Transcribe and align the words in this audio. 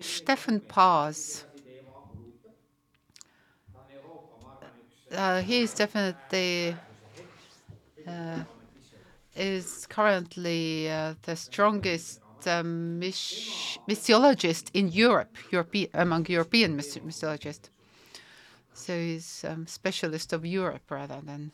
Stefan 0.00 0.60
Paas, 0.60 1.44
uh, 5.12 5.40
he 5.42 5.60
is 5.60 5.74
definitely 5.74 6.76
uh, 8.06 8.40
is 9.36 9.86
currently 9.86 10.90
uh, 10.90 11.14
the 11.22 11.36
strongest 11.36 12.20
um, 12.46 13.00
missiologist 13.00 14.70
in 14.74 14.88
Europe, 14.88 15.36
Europe 15.50 15.74
among 15.94 16.26
European 16.26 16.76
missiologists. 16.76 17.68
So 18.72 18.92
he's 18.98 19.44
um, 19.48 19.66
specialist 19.66 20.32
of 20.32 20.44
Europe 20.44 20.90
rather 20.90 21.20
than 21.22 21.52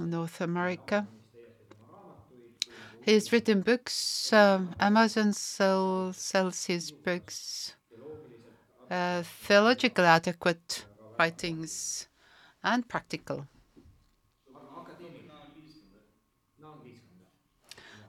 North 0.00 0.40
America. 0.40 1.06
He's 3.06 3.30
written 3.30 3.60
books. 3.60 4.32
Um, 4.32 4.74
Amazon 4.80 5.32
sell, 5.32 6.12
sells 6.12 6.66
his 6.66 6.90
books, 6.90 7.76
uh, 8.90 9.22
theologically 9.22 10.04
adequate 10.04 10.84
writings, 11.16 12.08
and 12.64 12.88
practical. 12.88 13.46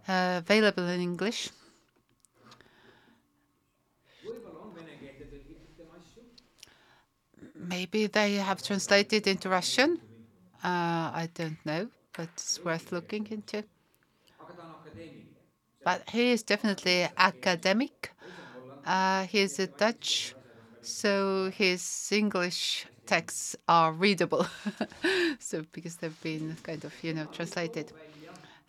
Uh, 0.07 0.41
available 0.41 0.87
in 0.87 0.99
English. 0.99 1.51
Maybe 7.53 8.07
they 8.07 8.33
have 8.37 8.63
translated 8.63 9.27
into 9.27 9.47
Russian. 9.47 9.99
Uh, 10.63 11.13
I 11.13 11.29
don't 11.35 11.63
know, 11.63 11.89
but 12.13 12.29
it's 12.33 12.65
worth 12.65 12.91
looking 12.91 13.27
into. 13.29 13.63
But 15.87 16.09
he 16.11 16.31
is 16.31 16.43
definitely 16.43 17.07
academic. 17.17 18.11
Uh, 18.85 19.25
he's 19.27 19.59
a 19.59 19.67
Dutch, 19.67 20.35
so 20.81 21.51
his 21.51 22.09
English 22.11 22.87
texts 23.05 23.55
are 23.67 23.91
readable. 23.93 24.47
so 25.39 25.63
because 25.71 25.97
they've 25.97 26.21
been 26.21 26.57
kind 26.63 26.83
of 26.85 26.93
you 27.03 27.13
know 27.13 27.27
translated, 27.27 27.93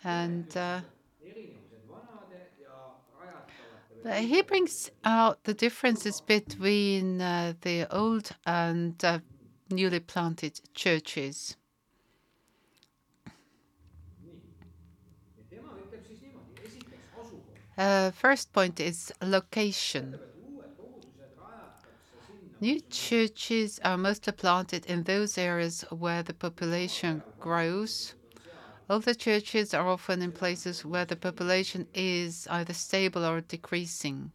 and 0.04 0.46
uh, 0.56 0.82
he 4.04 4.42
brings 4.42 4.90
out 5.04 5.44
the 5.44 5.54
differences 5.54 6.20
between 6.20 7.20
uh, 7.20 7.54
the 7.60 7.86
old 7.94 8.30
and 8.46 9.04
uh, 9.04 9.20
newly 9.70 10.00
planted 10.00 10.60
churches. 10.74 11.57
Uh, 17.78 18.10
first 18.10 18.52
point 18.52 18.78
is 18.78 19.10
location. 19.22 20.20
New 22.60 22.80
churches 22.88 23.80
are 23.84 23.98
mostly 23.98 24.32
planted 24.32 24.86
in 24.86 25.02
those 25.02 25.36
areas 25.36 25.80
where 25.90 26.22
the 26.22 26.32
population 26.32 27.24
grows. 27.40 28.14
Older 28.90 29.14
churches 29.14 29.74
are 29.74 29.88
often 29.88 30.22
in 30.22 30.32
places 30.32 30.84
where 30.84 31.04
the 31.04 31.16
population 31.16 31.88
is 31.94 32.46
either 32.48 32.74
stable 32.74 33.24
or 33.24 33.40
decreasing. 33.40 34.32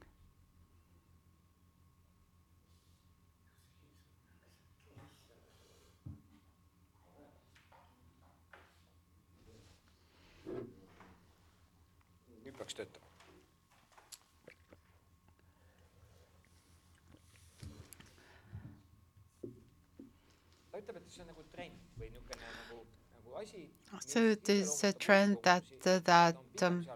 So 24.05 24.35
there's 24.35 24.83
a 24.83 24.93
trend 24.93 25.39
that 25.43 25.63
uh, 25.85 25.99
that 26.03 26.37
um, 26.61 26.87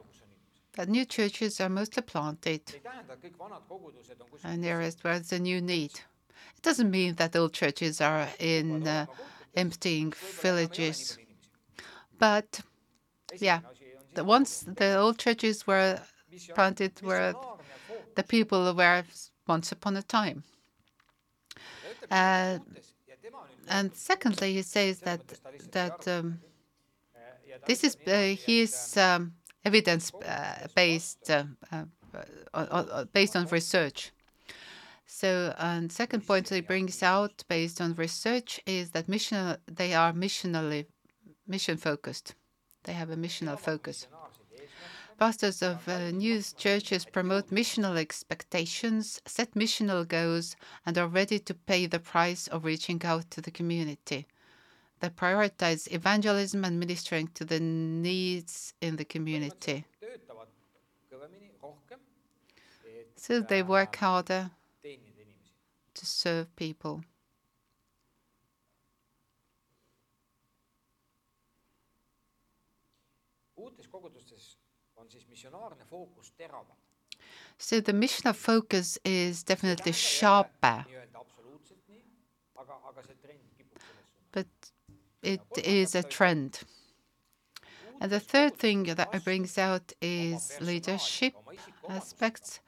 that 0.74 0.90
new 0.90 1.06
churches 1.06 1.62
are 1.62 1.70
mostly 1.70 2.04
planted 2.04 2.64
in 4.44 4.64
areas 4.64 4.98
where 5.04 5.14
there's 5.16 5.32
a 5.34 5.40
new 5.40 5.62
need. 5.62 5.92
It 6.56 6.62
doesn't 6.64 6.90
mean 6.92 7.16
that 7.16 7.36
old 7.36 7.54
churches 7.54 8.02
are 8.02 8.30
in 8.40 8.88
uh, 8.88 9.08
emptying 9.56 10.14
villages, 10.42 11.20
but 12.20 12.62
yeah, 13.40 13.62
the 14.16 14.24
once 14.24 14.62
the 14.68 14.98
old 14.98 15.20
churches 15.20 15.68
were 15.68 16.02
planted 16.56 17.02
where 17.02 17.36
the 18.16 18.24
people 18.24 18.74
were 18.74 19.04
once 19.48 19.72
upon 19.72 19.98
a 19.98 20.04
time. 20.04 20.44
Uh, 22.12 22.60
and 23.70 23.94
secondly, 23.94 24.54
he 24.54 24.62
says 24.62 25.00
that 25.00 25.22
that 25.72 26.08
um, 26.08 26.40
this 27.66 27.84
is 27.84 27.98
uh, 28.08 28.36
his 28.46 28.98
um, 28.98 29.34
evidence-based, 29.66 31.30
uh, 31.30 31.44
uh, 32.54 33.06
based 33.14 33.36
on 33.36 33.48
research. 33.48 34.12
So, 35.06 35.54
and 35.58 35.92
second 35.92 36.28
point 36.28 36.50
he 36.50 36.62
brings 36.62 37.02
out 37.02 37.44
based 37.48 37.80
on 37.82 37.96
research 37.96 38.60
is 38.66 38.92
that 38.92 39.08
mission 39.08 39.58
they 39.66 39.94
are 39.94 40.14
missionally 40.14 40.86
mission 41.48 41.78
focused. 41.78 42.36
They 42.84 42.94
have 42.94 43.10
a 43.10 43.16
missional 43.16 43.58
focus. 43.60 44.08
Pastors 45.18 45.64
of 45.64 45.88
uh, 45.88 46.12
new 46.12 46.40
churches 46.58 47.04
promote 47.04 47.50
missional 47.50 47.98
expectations, 47.98 49.20
set 49.26 49.52
missional 49.56 50.08
goals, 50.08 50.56
and 50.86 50.96
are 50.96 51.08
ready 51.08 51.40
to 51.40 51.56
pay 51.56 51.88
the 51.88 52.00
price 52.00 52.48
of 52.48 52.64
reaching 52.64 53.04
out 53.04 53.32
to 53.32 53.42
the 53.42 53.50
community. 53.50 54.28
They 55.00 55.10
prioritize 55.10 55.92
evangelism 55.92 56.64
and 56.64 56.80
ministering 56.80 57.30
to 57.34 57.46
the 57.46 57.60
needs 57.60 58.76
in 58.80 58.98
the 58.98 59.06
community. 59.06 59.86
So 63.16 63.42
they 63.42 63.64
work 63.64 63.96
harder 63.96 64.52
to 65.96 66.06
serve 66.06 66.56
people. 66.56 67.02
So 77.60 77.80
the 77.80 77.94
missional 77.94 78.36
focus 78.36 78.98
is 79.06 79.44
definitely 79.44 79.92
sharper. 79.92 80.86
But 84.32 84.48
it 85.22 85.42
is 85.58 85.96
a 85.96 86.04
trend. 86.04 86.62
And 88.00 88.12
the 88.12 88.20
third 88.20 88.58
thing 88.58 88.84
that 88.84 89.10
it 89.14 89.24
brings 89.24 89.58
out 89.58 89.94
is 90.02 90.60
leadership 90.62 91.34
aspects. 91.90 92.60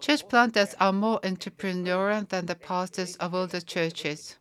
Church 0.00 0.26
planters 0.28 0.74
are 0.80 0.92
more 0.92 1.20
entrepreneurial 1.20 2.28
than 2.28 2.46
the 2.46 2.54
pastors 2.54 3.16
of 3.16 3.34
older 3.34 3.60
churches. 3.60 4.36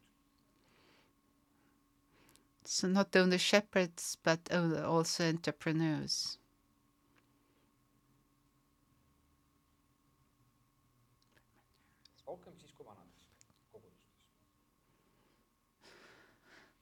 So 2.66 2.88
not 2.88 3.16
only 3.16 3.38
shepherds, 3.38 4.18
but 4.24 4.52
also 4.52 5.28
entrepreneurs. 5.28 6.38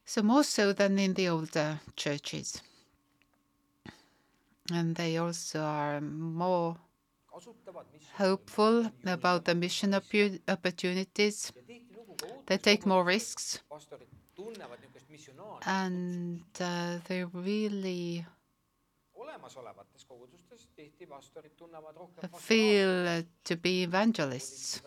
So 0.06 0.22
more 0.22 0.44
so 0.44 0.72
than 0.72 0.98
in 0.98 1.14
the 1.14 1.28
older 1.28 1.80
churches. 1.96 2.62
And 4.72 4.94
they 4.94 5.16
also 5.16 5.60
are 5.60 6.00
more 6.00 6.76
hopeful 8.14 8.90
about 9.04 9.44
the 9.44 9.54
mission 9.54 9.94
opportunities. 9.94 11.52
They 12.46 12.58
take 12.58 12.86
more 12.86 13.04
risks. 13.04 13.60
And 15.66 16.42
uh, 16.60 16.98
they 17.08 17.24
really 17.24 18.26
feel 22.38 23.22
to 23.44 23.56
be 23.56 23.82
evangelists. 23.82 24.80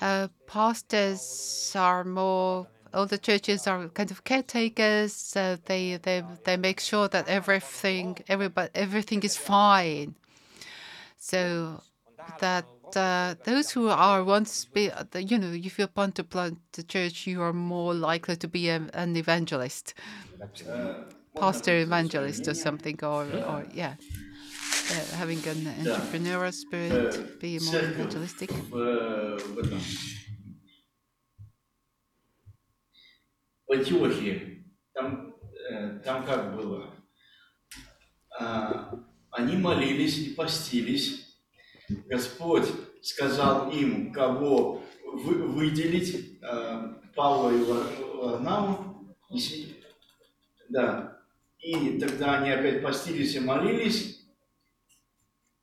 Uh, 0.00 0.28
pastors 0.46 1.72
are 1.76 2.04
more 2.04 2.66
all 2.94 3.06
the 3.06 3.18
churches 3.18 3.66
are 3.66 3.88
kind 3.88 4.10
of 4.10 4.24
caretakers. 4.24 5.36
Uh, 5.36 5.56
they 5.66 5.96
they 5.96 6.22
they 6.44 6.56
make 6.56 6.80
sure 6.80 7.08
that 7.08 7.28
everything 7.28 8.18
everybody 8.28 8.70
everything 8.74 9.22
is 9.22 9.36
fine. 9.36 10.14
So 11.18 11.82
that 12.40 12.66
uh, 12.96 13.34
those 13.44 13.70
who 13.70 13.88
are 13.88 14.22
once 14.22 14.64
be 14.66 14.90
you 15.14 15.38
know 15.38 15.52
if 15.52 15.78
you're 15.78 15.88
to 16.12 16.24
plant 16.24 16.58
the 16.72 16.82
church, 16.82 17.26
you 17.26 17.42
are 17.42 17.52
more 17.52 17.94
likely 17.94 18.36
to 18.36 18.48
be 18.48 18.68
a, 18.68 18.80
an 18.94 19.16
evangelist. 19.16 19.94
pastor 21.34 21.78
evangelist 21.78 22.46
or 22.48 22.54
something, 22.54 22.98
or, 23.02 23.24
or 23.24 23.64
yeah, 23.72 23.94
uh, 24.90 25.16
having 25.16 25.38
an 25.48 25.66
entrepreneurial 25.82 26.52
spirit, 26.52 27.40
be 27.40 27.58
more 27.58 27.80
evangelistic. 27.80 28.50
Антиохии, 33.74 34.64
там, 34.92 35.34
там 36.04 36.24
как 36.24 36.56
было? 36.56 36.94
Они 39.30 39.56
молились 39.56 40.18
и 40.18 40.34
постились. 40.34 41.38
Господь 42.06 42.66
сказал 43.02 43.70
им, 43.70 44.12
кого 44.12 44.82
вы, 45.04 45.46
выделить, 45.48 46.40
Павла 47.14 47.50
и 47.50 47.64
Варнаву, 47.64 49.14
да, 50.68 51.20
и 51.58 51.98
тогда 51.98 52.38
они 52.38 52.50
опять 52.50 52.82
постились 52.82 53.34
и 53.36 53.40
молились, 53.40 54.20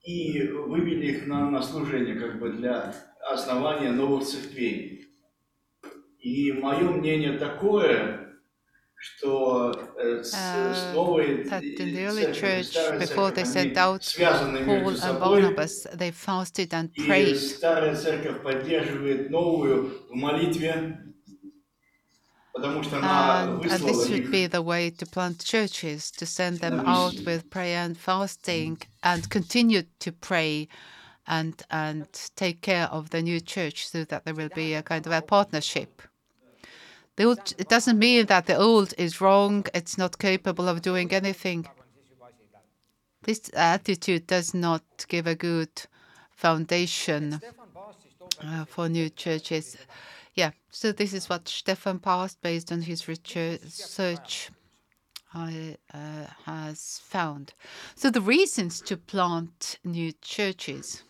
и 0.03 0.47
вывели 0.47 1.11
их 1.11 1.27
на, 1.27 1.49
на 1.49 1.61
служение, 1.61 2.15
как 2.15 2.39
бы 2.39 2.51
для 2.51 2.95
основания 3.21 3.91
новых 3.91 4.23
церквей. 4.25 5.00
И 6.20 6.52
мое 6.52 6.90
мнение 6.90 7.38
такое, 7.38 8.26
что 8.96 9.70
uh, 9.70 10.22
that 11.48 11.62
in 11.62 11.94
the 11.94 12.04
early 12.06 12.32
church, 12.32 12.74
before 12.98 13.30
they 13.30 13.44
sent 13.44 13.76
out 13.76 14.02
Paul 14.18 14.88
and 14.88 15.20
Barnabas, 15.20 15.86
they 15.94 16.10
fasted 16.10 16.74
and 16.74 16.92
prayed. 16.94 17.36
старая 17.36 17.94
церковь 17.94 18.42
поддерживает 18.42 19.30
новую 19.30 20.06
в 20.10 20.14
молитве, 20.14 20.98
and, 22.58 23.64
and 23.66 23.82
this 23.82 24.08
would 24.08 24.30
be 24.30 24.46
the 24.46 24.62
way 24.62 24.90
to 24.90 25.06
plant 25.06 25.44
churches, 25.44 26.10
to 26.12 26.24
send 26.24 26.60
them 26.60 26.80
out 26.80 27.14
with 27.26 27.50
prayer 27.50 27.80
and 27.84 27.98
fasting 27.98 28.78
and 29.02 29.28
continue 29.28 29.82
to 30.00 30.10
pray 30.10 30.68
and 31.26 31.62
and 31.70 32.06
take 32.36 32.62
care 32.62 32.86
of 32.86 33.10
the 33.10 33.20
new 33.20 33.40
church 33.40 33.88
so 33.88 34.04
that 34.04 34.24
there 34.24 34.34
will 34.34 34.48
be 34.54 34.74
a 34.74 34.82
kind 34.82 35.06
of 35.06 35.12
a 35.12 35.20
partnership. 35.20 36.02
Old, 37.25 37.53
it 37.57 37.67
doesn't 37.67 37.99
mean 37.99 38.25
that 38.27 38.45
the 38.45 38.55
old 38.55 38.93
is 38.97 39.21
wrong, 39.21 39.65
it's 39.73 39.97
not 39.97 40.17
capable 40.17 40.67
of 40.67 40.81
doing 40.81 41.11
anything. 41.13 41.67
This 43.23 43.51
attitude 43.53 44.27
does 44.27 44.53
not 44.53 44.83
give 45.07 45.27
a 45.27 45.35
good 45.35 45.69
foundation 46.31 47.39
uh, 48.43 48.65
for 48.65 48.89
new 48.89 49.09
churches. 49.09 49.77
Yeah, 50.33 50.51
so 50.69 50.91
this 50.91 51.13
is 51.13 51.29
what 51.29 51.47
Stefan 51.47 51.99
Paas, 51.99 52.35
based 52.41 52.71
on 52.71 52.81
his 52.81 53.07
research, 53.07 54.49
uh, 55.35 55.51
uh, 55.93 56.25
has 56.45 57.01
found. 57.03 57.53
So 57.95 58.09
the 58.09 58.21
reasons 58.21 58.81
to 58.81 58.97
plant 58.97 59.77
new 59.83 60.13
churches. 60.21 61.03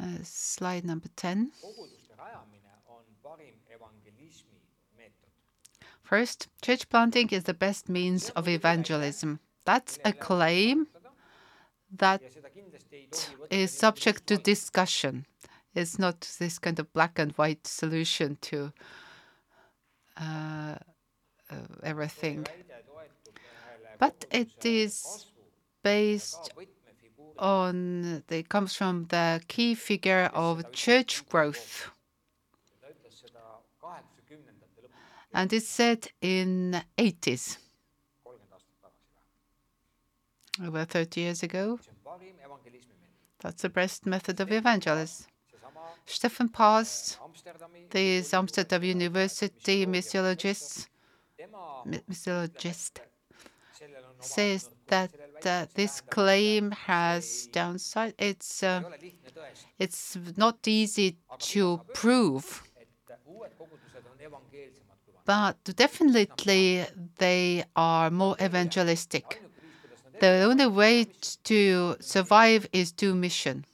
Uh, 0.00 0.18
slide 0.22 0.84
number 0.84 1.08
10. 1.16 1.52
First, 6.02 6.48
church 6.60 6.88
planting 6.88 7.30
is 7.30 7.44
the 7.44 7.54
best 7.54 7.88
means 7.88 8.30
of 8.30 8.48
evangelism. 8.48 9.40
That's 9.64 9.98
a 10.04 10.12
claim 10.12 10.88
that 11.90 12.22
is 13.50 13.72
subject 13.72 14.26
to 14.26 14.36
discussion. 14.36 15.26
It's 15.74 15.98
not 15.98 16.20
this 16.38 16.58
kind 16.58 16.78
of 16.78 16.92
black 16.92 17.18
and 17.18 17.32
white 17.32 17.66
solution 17.66 18.36
to 18.42 18.72
uh, 20.16 20.76
uh, 21.50 21.54
everything. 21.82 22.46
But 23.98 24.24
it 24.30 24.64
is 24.64 25.26
based 25.82 26.52
on, 27.38 28.22
it 28.28 28.48
comes 28.48 28.74
from 28.74 29.06
the 29.08 29.40
key 29.48 29.74
figure 29.74 30.30
of 30.32 30.70
church 30.72 31.26
growth. 31.28 31.90
And 35.32 35.52
it's 35.52 35.68
said 35.68 36.08
in 36.20 36.80
80s, 36.96 37.58
over 40.64 40.84
30 40.84 41.20
years 41.20 41.42
ago. 41.42 41.80
That's 43.40 43.62
the 43.62 43.68
best 43.68 44.06
method 44.06 44.40
of 44.40 44.52
evangelism. 44.52 45.26
Stefan 46.06 46.48
Paas, 46.50 47.18
the 47.90 48.24
Amsterdam 48.32 48.82
University 48.84 49.86
missiologist, 49.86 50.86
missiologist 52.08 53.00
says 54.20 54.70
that 54.86 55.10
uh, 55.46 55.66
this 55.74 56.00
claim 56.00 56.70
has 56.72 57.48
downside. 57.52 58.14
It's 58.18 58.62
uh, 58.62 58.82
it's 59.78 60.16
not 60.36 60.66
easy 60.66 61.16
to 61.38 61.80
prove, 61.92 62.62
but 65.24 65.56
definitely 65.76 66.86
they 67.18 67.64
are 67.76 68.10
more 68.10 68.36
evangelistic. 68.40 69.40
The 70.20 70.44
only 70.50 70.66
way 70.66 71.06
to 71.44 71.96
survive 72.00 72.68
is 72.72 72.92
to 72.92 73.14
mission. 73.14 73.64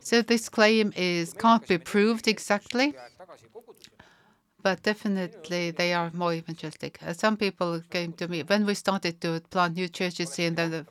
So 0.00 0.22
this 0.22 0.48
claim 0.48 0.92
is 0.96 1.32
can't 1.34 1.66
be 1.66 1.78
proved 1.78 2.28
exactly, 2.28 2.94
but 4.62 4.82
definitely 4.82 5.70
they 5.70 5.92
are 5.92 6.10
more 6.12 6.34
evangelistic. 6.34 6.98
Uh, 7.02 7.12
some 7.12 7.36
people 7.36 7.80
came 7.90 8.12
to 8.14 8.28
me 8.28 8.42
when 8.42 8.66
we 8.66 8.74
started 8.74 9.20
to 9.20 9.40
plant 9.50 9.76
new 9.76 9.88
churches 9.88 10.38
in 10.38 10.54
the 10.54 10.86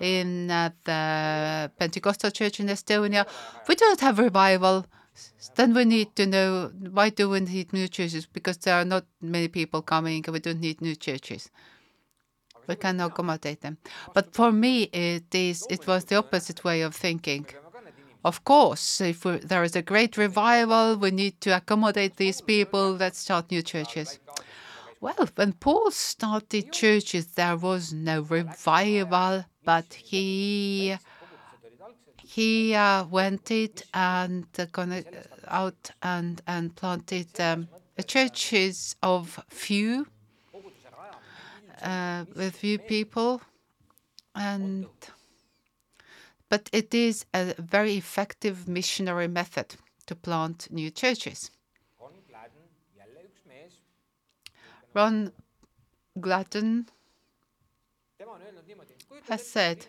in 0.00 0.50
uh, 0.50 0.70
the 0.84 1.70
Pentecostal 1.78 2.30
church 2.30 2.60
in 2.60 2.66
Estonia. 2.66 3.26
We 3.68 3.74
don't 3.74 4.00
have 4.00 4.18
revival 4.18 4.86
then 5.56 5.74
we 5.74 5.84
need 5.84 6.14
to 6.16 6.26
know 6.26 6.70
why 6.92 7.10
do 7.10 7.28
we 7.28 7.40
need 7.40 7.72
new 7.72 7.88
churches? 7.88 8.26
Because 8.26 8.58
there 8.58 8.74
are 8.74 8.84
not 8.84 9.04
many 9.20 9.48
people 9.48 9.82
coming, 9.82 10.24
and 10.24 10.32
we 10.32 10.40
don't 10.40 10.60
need 10.60 10.80
new 10.80 10.94
churches. 10.94 11.50
We 12.66 12.76
can 12.76 13.00
accommodate 13.00 13.60
them. 13.60 13.78
But 14.14 14.32
for 14.32 14.52
me, 14.52 14.84
it 14.84 15.34
is 15.34 15.66
it 15.68 15.86
was 15.86 16.04
the 16.04 16.16
opposite 16.16 16.62
way 16.64 16.82
of 16.82 16.94
thinking. 16.94 17.46
Of 18.24 18.44
course, 18.44 19.00
if 19.00 19.22
there 19.22 19.62
is 19.64 19.74
a 19.74 19.82
great 19.82 20.16
revival, 20.16 20.96
we 20.96 21.10
need 21.10 21.40
to 21.40 21.56
accommodate 21.56 22.16
these 22.16 22.40
people. 22.40 22.92
Let's 22.92 23.18
start 23.18 23.50
new 23.50 23.62
churches. 23.62 24.18
Well, 25.00 25.28
when 25.34 25.54
Paul 25.54 25.90
started 25.90 26.72
churches, 26.72 27.28
there 27.28 27.56
was 27.56 27.92
no 27.92 28.20
revival, 28.20 29.46
but 29.64 29.94
he 29.94 30.96
he 32.18 32.74
uh, 32.74 33.04
went 33.06 33.50
it 33.50 33.82
and 33.94 34.46
uh, 34.58 34.66
gone 34.70 35.02
out 35.48 35.90
and 36.02 36.42
and 36.46 36.76
planted 36.76 37.40
um, 37.40 37.68
churches 38.06 38.96
of 39.02 39.42
few 39.48 40.06
uh, 41.82 42.24
with 42.36 42.56
few 42.56 42.78
people, 42.78 43.40
and 44.34 44.86
but 46.50 46.68
it 46.72 46.92
is 46.92 47.24
a 47.32 47.54
very 47.58 47.94
effective 47.94 48.68
missionary 48.68 49.28
method 49.28 49.76
to 50.06 50.14
plant 50.14 50.68
new 50.70 50.90
churches. 50.90 51.50
Ron 54.92 55.32
Gladden 56.20 56.86
has 59.28 59.46
said, 59.46 59.86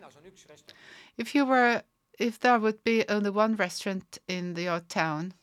if 1.17 1.35
you 1.35 1.45
were 1.45 1.81
if 2.19 2.39
there 2.39 2.59
would 2.59 2.83
be 2.83 3.03
only 3.09 3.31
one 3.31 3.55
restaurant 3.55 4.19
in 4.27 4.55
your 4.55 4.79
town, 4.81 5.33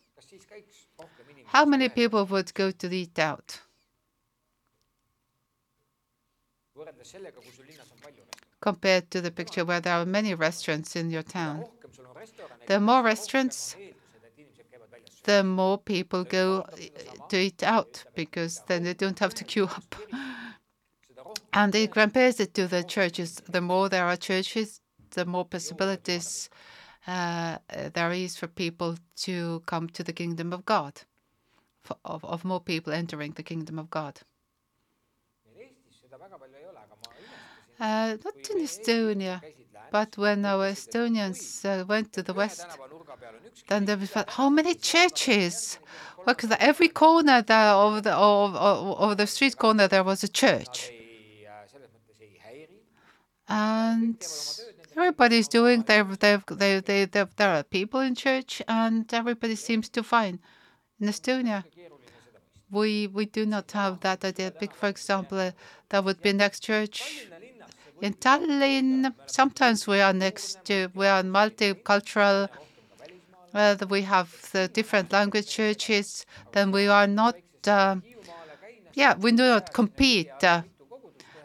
how 1.47 1.65
many 1.65 1.89
people 1.89 2.25
would 2.27 2.55
go 2.55 2.71
to 2.71 2.87
eat 2.95 3.19
out? 3.19 3.61
Compared 8.61 9.11
to 9.11 9.21
the 9.21 9.31
picture 9.31 9.65
where 9.65 9.81
there 9.81 9.95
are 9.95 10.05
many 10.05 10.35
restaurants 10.35 10.97
in 10.97 11.11
your 11.11 11.23
town. 11.23 11.65
The 12.67 12.81
more 12.81 13.03
restaurants, 13.03 13.77
the 15.25 15.45
more 15.45 15.79
people 15.79 16.25
go 16.25 16.67
to 17.29 17.37
eat 17.39 17.63
out 17.63 18.05
because 18.15 18.63
then 18.67 18.83
they 18.85 18.95
don't 18.95 19.19
have 19.19 19.35
to 19.35 19.45
queue 19.45 19.65
up. 19.65 19.95
And 21.53 21.75
it 21.75 21.93
compares 21.93 22.41
it 22.41 22.55
to 22.55 22.67
the 22.67 22.83
churches. 22.85 23.43
The 23.49 23.61
more 23.61 23.89
there 23.89 24.05
are 24.05 24.17
churches, 24.17 24.81
the 25.11 25.25
more 25.25 25.45
possibilities 25.45 26.51
uh, 27.07 27.59
there 27.95 28.13
is 28.13 28.37
for 28.37 28.47
people 28.47 28.97
to 29.17 29.63
come 29.67 29.89
to 29.89 30.05
the 30.05 30.13
kingdom 30.13 30.53
of 30.53 30.65
God, 30.65 31.01
for, 31.83 31.97
of, 32.05 32.25
of 32.25 32.45
more 32.45 32.61
people 32.61 32.93
entering 32.93 33.33
the 33.33 33.43
kingdom 33.43 33.79
of 33.79 33.91
God. 33.91 34.21
Uh, 37.81 38.17
not 38.25 38.51
in 38.51 38.59
Estonia. 38.65 39.41
But 39.91 40.19
when 40.19 40.45
our 40.45 40.71
Estonians 40.71 41.65
uh, 41.65 41.85
went 41.87 42.13
to 42.13 42.23
the 42.23 42.35
west, 42.35 42.67
then 43.69 43.85
there 43.87 43.97
was 43.97 44.13
how 44.29 44.51
many 44.51 44.75
churches? 44.75 45.79
Because 46.27 46.51
every 46.59 46.89
corner 46.89 47.41
there 47.43 47.71
of 47.71 48.03
the 48.03 48.13
of, 48.13 48.55
of, 48.55 49.01
of 49.01 49.17
the 49.17 49.27
street 49.27 49.57
corner 49.57 49.89
there 49.89 50.05
was 50.05 50.23
a 50.23 50.29
church, 50.29 50.91
and 53.49 54.17
everybody's 54.95 55.49
doing 55.49 55.83
their 55.83 56.05
their 56.05 56.43
they 56.51 56.81
they 56.81 57.05
there 57.07 57.29
are 57.41 57.63
people 57.63 58.01
in 58.01 58.15
church, 58.15 58.61
and 58.69 59.13
everybody 59.15 59.55
seems 59.55 59.89
to 59.91 60.03
fine. 60.03 60.39
In 61.01 61.09
Estonia, 61.09 61.65
we 62.71 63.07
we 63.07 63.25
do 63.25 63.47
not 63.47 63.71
have 63.73 64.01
that 64.01 64.23
idea. 64.25 64.51
Big, 64.51 64.75
for 64.75 64.89
example, 64.89 65.39
uh, 65.39 65.53
that 65.89 66.05
would 66.05 66.21
be 66.21 66.33
next 66.35 66.61
church 66.61 67.27
in 68.01 68.15
Tallinn. 68.15 69.15
Sometimes 69.27 69.87
we 69.87 70.01
are 70.01 70.13
next 70.13 70.65
to 70.67 70.89
we 70.95 71.07
are 71.07 71.23
multicultural. 71.23 72.49
Uh, 73.55 73.77
we 73.89 74.03
have 74.03 74.31
the 74.53 74.69
different 74.69 75.13
language 75.13 75.49
churches. 75.49 76.27
Then 76.53 76.71
we 76.71 76.87
are 76.89 77.07
not. 77.07 77.37
Uh, 77.67 77.97
yeah, 78.95 79.15
we 79.17 79.31
do 79.33 79.45
not 79.55 79.73
compete. 79.73 80.31
Uh, 80.43 80.63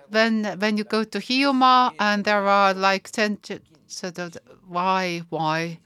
when 0.10 0.46
when 0.60 0.78
you 0.78 0.84
go 0.84 1.04
to 1.04 1.20
Hiiumaa 1.20 1.94
and 2.00 2.24
there 2.26 2.48
are 2.48 2.74
like 2.74 3.10
ten, 3.12 3.38
so 3.88 4.12
that 4.12 4.38
why 4.68 5.24
why 5.30 5.80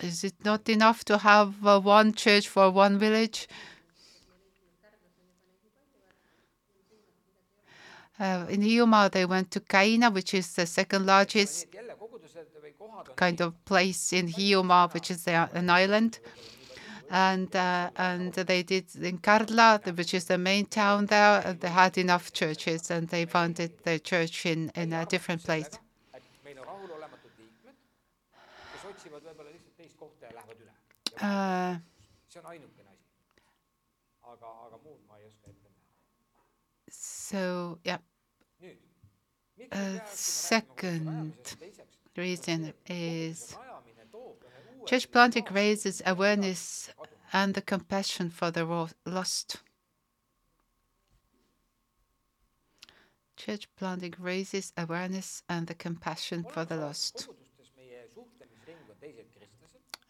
is 0.00 0.24
it 0.24 0.34
not 0.44 0.68
enough 0.68 1.04
to 1.04 1.18
have 1.18 1.66
uh, 1.66 1.80
one 1.80 2.12
church 2.14 2.48
for 2.48 2.70
one 2.70 2.98
village? 2.98 3.48
In 8.18 8.62
Hiiumaa, 8.62 9.10
they 9.10 9.24
went 9.26 9.50
to 9.50 9.60
Käina, 9.60 10.12
which 10.12 10.34
is 10.34 10.54
the 10.54 10.66
second 10.66 11.04
largest 11.04 11.66
kind 13.16 13.40
of 13.40 13.64
place 13.64 14.12
in 14.12 14.28
Hiiumaa, 14.28 14.92
which 14.94 15.10
is 15.10 15.26
an 15.26 15.68
island. 15.68 16.20
And 17.10 17.54
uh, 17.54 17.90
and 17.96 18.32
they 18.32 18.62
did 18.62 18.86
in 18.96 19.18
Kärdla, 19.18 19.96
which 19.96 20.14
is 20.14 20.24
the 20.24 20.38
main 20.38 20.66
town 20.66 21.06
there. 21.06 21.54
They 21.60 21.68
had 21.68 21.98
enough 21.98 22.32
churches, 22.32 22.90
and 22.90 23.08
they 23.08 23.26
founded 23.26 23.72
their 23.84 23.98
church 23.98 24.46
in 24.46 24.70
in 24.74 24.92
a 24.92 25.04
different 25.04 25.44
place. 25.44 25.70
Uh, 31.20 31.76
so, 37.34 37.78
yeah. 37.82 37.98
A 39.72 40.00
second 40.06 41.32
reason 42.16 42.72
is 42.86 43.56
church 44.86 45.10
planting 45.10 45.46
raises 45.50 46.00
awareness 46.06 46.90
and 47.32 47.54
the 47.54 47.60
compassion 47.60 48.30
for 48.30 48.52
the 48.52 48.64
lost. 49.04 49.56
Church 53.36 53.66
planting 53.76 54.14
raises 54.20 54.72
awareness 54.76 55.42
and 55.48 55.66
the 55.66 55.74
compassion 55.74 56.44
for 56.44 56.64
the 56.64 56.76
lost. 56.76 57.26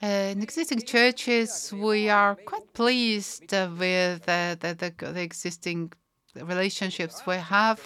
In 0.03 0.43
existing 0.43 0.83
churches, 0.83 1.73
we 1.73 2.11
are 2.11 2.35
quite 2.35 2.71
pleased 2.75 3.51
with 3.51 4.29
uh, 4.29 4.57
the, 4.61 4.77
the, 4.79 5.13
the 5.13 5.23
existing 5.23 5.91
relationships 6.37 7.23
we 7.27 7.37
have. 7.37 7.81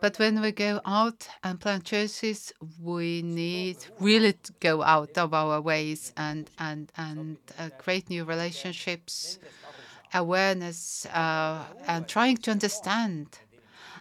But 0.00 0.18
when 0.18 0.40
we 0.40 0.52
go 0.52 0.80
out 0.84 1.26
and 1.42 1.58
plant 1.60 1.84
churches, 1.84 2.52
we 2.80 3.22
need 3.22 3.78
really 3.98 4.34
to 4.34 4.52
go 4.60 4.82
out 4.82 5.16
of 5.16 5.32
our 5.32 5.60
ways 5.60 6.12
and 6.16 6.50
and 6.58 6.92
and 6.96 7.38
uh, 7.58 7.70
create 7.78 8.10
new 8.10 8.24
relationships, 8.24 9.38
awareness, 10.12 11.06
uh, 11.06 11.64
and 11.86 12.06
trying 12.06 12.36
to 12.38 12.50
understand, 12.50 13.38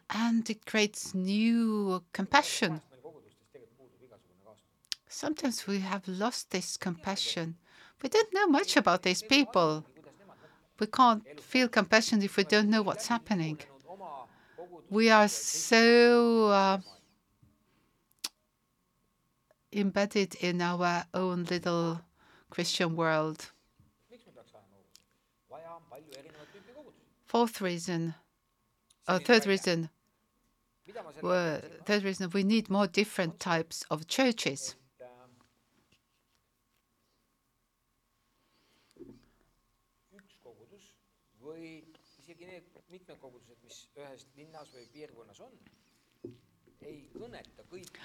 and 0.09 0.49
it 0.49 0.65
creates 0.65 1.15
new 1.15 2.03
compassion. 2.13 2.81
Sometimes 5.07 5.65
we 5.65 5.79
have 5.79 6.07
lost 6.07 6.51
this 6.51 6.77
compassion. 6.77 7.55
We 8.01 8.09
don't 8.09 8.33
know 8.33 8.47
much 8.47 8.75
about 8.75 9.03
these 9.03 9.23
people. 9.23 9.85
We 10.79 10.87
can't 10.87 11.23
feel 11.39 11.67
compassion 11.69 12.21
if 12.21 12.35
we 12.37 12.43
don't 12.43 12.69
know 12.69 12.81
what's 12.81 13.07
happening. 13.07 13.59
We 14.89 15.09
are 15.09 15.27
so 15.27 16.47
uh, 16.47 16.77
embedded 19.71 20.35
in 20.35 20.61
our 20.61 21.05
own 21.13 21.45
little 21.45 22.01
Christian 22.49 22.95
world. 22.95 23.51
Fourth 27.25 27.59
reason, 27.59 28.15
or 29.09 29.19
third 29.19 29.45
reason, 29.45 29.89
well, 31.21 31.61
third 31.85 32.03
reason, 32.03 32.29
we 32.33 32.43
need 32.43 32.69
more 32.69 32.87
different 32.87 33.39
types 33.39 33.83
of 33.89 34.07
churches. 34.07 34.75
Mitmekogudused, 42.95 43.61
mis 43.67 43.83
ühes 43.99 44.25
linnas 44.39 44.71
või 44.73 44.87
piirkonnas 44.95 45.43
on, 45.43 45.53
ei 46.85 46.99
kõneta 47.15 47.67
kõiki 47.71 47.99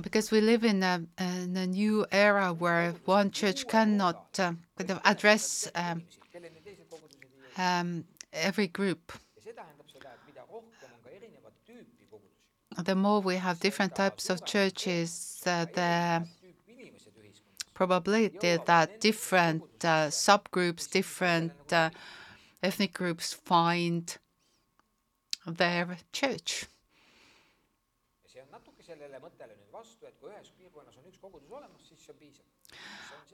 because 0.00 0.30
we 0.30 0.40
live 0.40 0.64
in 0.64 0.82
a, 0.82 1.00
in 1.18 1.56
a, 1.56 1.66
new 1.66 2.06
era 2.12 2.52
where 2.52 2.94
one 3.04 3.30
church 3.30 3.66
cannot 3.66 4.38
uh, 4.38 4.52
kind 4.76 4.90
of 4.90 5.00
address 5.04 5.68
um, 5.74 6.02
um, 7.56 8.04
every 8.32 8.68
group. 8.68 9.12
The 12.76 12.94
more 12.94 13.20
we 13.20 13.36
have 13.36 13.58
different 13.58 13.96
types 13.96 14.30
of 14.30 14.44
churches, 14.44 15.42
uh, 15.44 15.66
the 15.74 16.24
probability 17.74 18.56
that 18.66 19.00
different 19.00 19.64
uh, 19.82 20.08
subgroups, 20.10 20.88
different 20.88 21.72
uh, 21.72 21.90
ethnic 22.62 22.92
groups 22.92 23.32
find 23.32 24.16
their 25.46 25.98
church. 26.12 26.66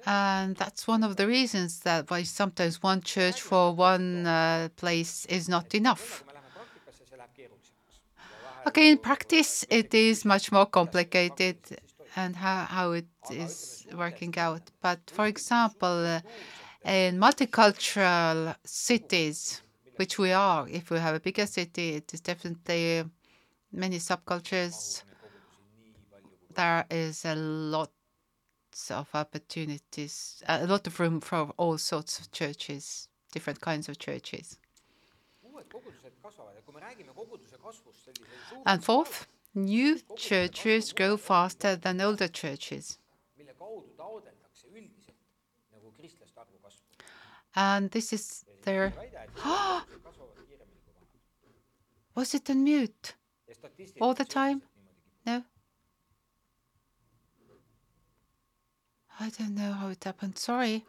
And 0.06 0.56
that's 0.56 0.86
one 0.86 1.02
of 1.02 1.16
the 1.16 1.26
reasons 1.26 1.80
that 1.80 2.10
why 2.10 2.24
sometimes 2.24 2.82
one 2.82 3.00
church 3.00 3.40
for 3.40 3.74
one 3.74 4.26
uh, 4.26 4.68
place 4.76 5.24
is 5.26 5.48
not 5.48 5.74
enough. 5.74 6.22
Okay, 8.66 8.90
in 8.90 8.98
practice, 8.98 9.64
it 9.70 9.94
is 9.94 10.24
much 10.24 10.50
more 10.52 10.66
complicated 10.66 11.56
and 12.16 12.36
how, 12.36 12.64
how 12.64 12.92
it 12.92 13.06
is 13.30 13.86
working 13.94 14.36
out. 14.38 14.62
But 14.80 15.00
for 15.10 15.26
example, 15.26 16.06
uh, 16.06 16.20
in 16.84 17.18
multicultural 17.18 18.54
cities, 18.64 19.62
which 19.96 20.18
we 20.18 20.32
are, 20.32 20.68
if 20.68 20.90
we 20.90 20.98
have 20.98 21.14
a 21.14 21.20
bigger 21.20 21.46
city, 21.46 21.94
it 21.94 22.12
is 22.12 22.20
definitely 22.20 23.04
many 23.72 23.98
subcultures. 23.98 25.02
There 26.54 26.84
is 26.90 27.24
a 27.24 27.34
lot 27.34 27.90
of 28.90 29.08
opportunities, 29.14 30.42
a 30.46 30.66
lot 30.66 30.86
of 30.86 31.00
room 31.00 31.20
for 31.20 31.52
all 31.56 31.78
sorts 31.78 32.18
of 32.18 32.30
churches, 32.32 33.08
different 33.32 33.60
kinds 33.60 33.88
of 33.88 33.98
churches. 33.98 34.58
And 38.66 38.84
fourth, 38.84 39.26
new 39.54 40.00
churches 40.16 40.92
grow 40.92 41.16
faster 41.16 41.76
than 41.76 42.00
older 42.00 42.28
churches. 42.28 42.98
And 47.56 47.90
this 47.90 48.12
is 48.12 48.44
their. 48.62 48.92
Was 52.14 52.34
it 52.34 52.48
on 52.50 52.62
mute 52.62 53.14
all 54.00 54.14
the 54.14 54.24
time? 54.24 54.62
No? 55.26 55.42
I 59.18 59.30
don't 59.30 59.54
know 59.54 59.72
how 59.72 59.88
it 59.88 60.02
happened. 60.02 60.38
Sorry. 60.38 60.84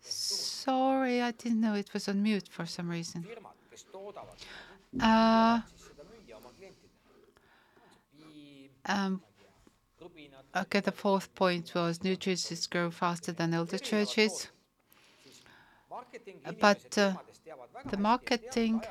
Sorry, 0.00 1.22
I 1.22 1.30
didn't 1.32 1.60
know 1.60 1.74
it 1.74 1.92
was 1.92 2.08
on 2.08 2.22
mute 2.22 2.48
for 2.48 2.66
some 2.66 2.88
reason. 2.88 3.26
Uh, 5.00 5.60
um, 8.86 9.22
Okay, 10.56 10.80
the 10.80 10.92
fourth 10.92 11.34
point 11.34 11.72
was 11.74 12.02
new 12.02 12.16
churches 12.16 12.66
grow 12.66 12.90
faster 12.90 13.32
than 13.32 13.54
older 13.54 13.78
churches. 13.78 14.48
But 16.60 16.98
uh, 16.98 17.14
the 17.86 17.96
marketing 17.96 18.82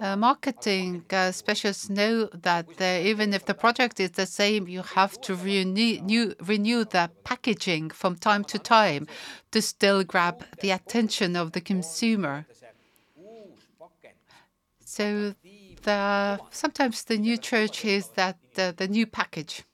uh, 0.00 0.16
marketing 0.16 1.04
uh, 1.10 1.32
specialists 1.32 1.90
know 1.90 2.26
that 2.32 2.66
even 2.80 3.34
if 3.34 3.44
the 3.44 3.54
project 3.54 4.00
is 4.00 4.12
the 4.12 4.26
same, 4.26 4.68
you 4.68 4.82
have 4.82 5.20
to 5.20 5.34
renew, 5.34 6.34
renew 6.40 6.84
the 6.84 7.10
packaging 7.24 7.90
from 7.90 8.16
time 8.16 8.44
to 8.44 8.58
time 8.58 9.06
to 9.50 9.60
still 9.60 10.04
grab 10.04 10.44
the 10.60 10.70
attention 10.70 11.36
of 11.36 11.52
the 11.52 11.60
consumer. 11.60 12.46
So 14.84 15.34
the, 15.82 16.40
sometimes 16.50 17.04
the 17.04 17.16
new 17.18 17.36
church 17.36 17.84
is 17.84 18.08
that 18.10 18.38
uh, 18.58 18.72
the 18.76 18.88
new 18.88 19.06
package 19.06 19.64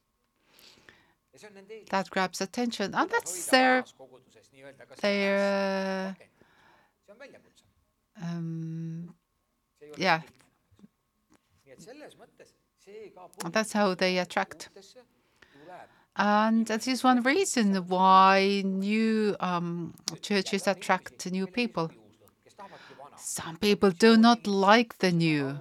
that 1.90 2.10
grabs 2.10 2.40
attention, 2.40 2.94
and 2.94 3.10
that's 3.10 3.46
their 3.46 3.84
their 5.02 6.16
uh, 8.20 8.24
um, 8.24 9.14
yeah. 9.96 10.22
That's 13.50 13.72
how 13.72 13.94
they 13.94 14.18
attract. 14.18 14.70
And 16.16 16.66
that 16.66 16.88
is 16.88 17.04
one 17.04 17.22
reason 17.22 17.74
why 17.88 18.62
new 18.64 19.36
um, 19.40 19.94
churches 20.22 20.66
attract 20.66 21.30
new 21.30 21.46
people. 21.46 21.90
Some 23.18 23.56
people 23.58 23.90
do 23.90 24.16
not 24.16 24.46
like 24.46 24.98
the 24.98 25.12
new. 25.12 25.60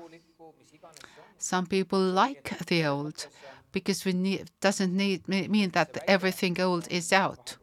Some 1.46 1.68
people 1.68 2.00
like 2.00 2.58
the 2.66 2.86
old 2.86 3.28
because 3.72 4.04
we 4.04 4.14
need 4.14 4.50
doesn't 4.62 4.94
need 4.98 5.28
mean 5.28 5.70
that 5.72 5.96
everything 6.08 6.60
old 6.60 6.88
is 6.90 7.14
out. 7.14 7.58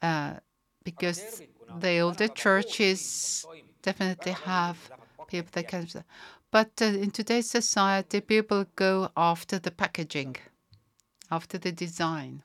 Uh, 0.00 0.34
because 0.82 1.42
the 1.80 1.98
older 1.98 2.28
churches 2.28 3.46
definitely 3.82 4.32
have 4.32 4.78
people 5.26 5.50
that 5.52 5.68
can. 5.68 5.86
But 6.50 6.72
uh, 6.80 6.86
in 6.86 7.10
today's 7.10 7.50
society, 7.50 8.20
people 8.22 8.64
go 8.76 9.10
after 9.14 9.58
the 9.58 9.72
packaging, 9.72 10.36
after 11.30 11.58
the 11.58 11.72
design. 11.72 12.42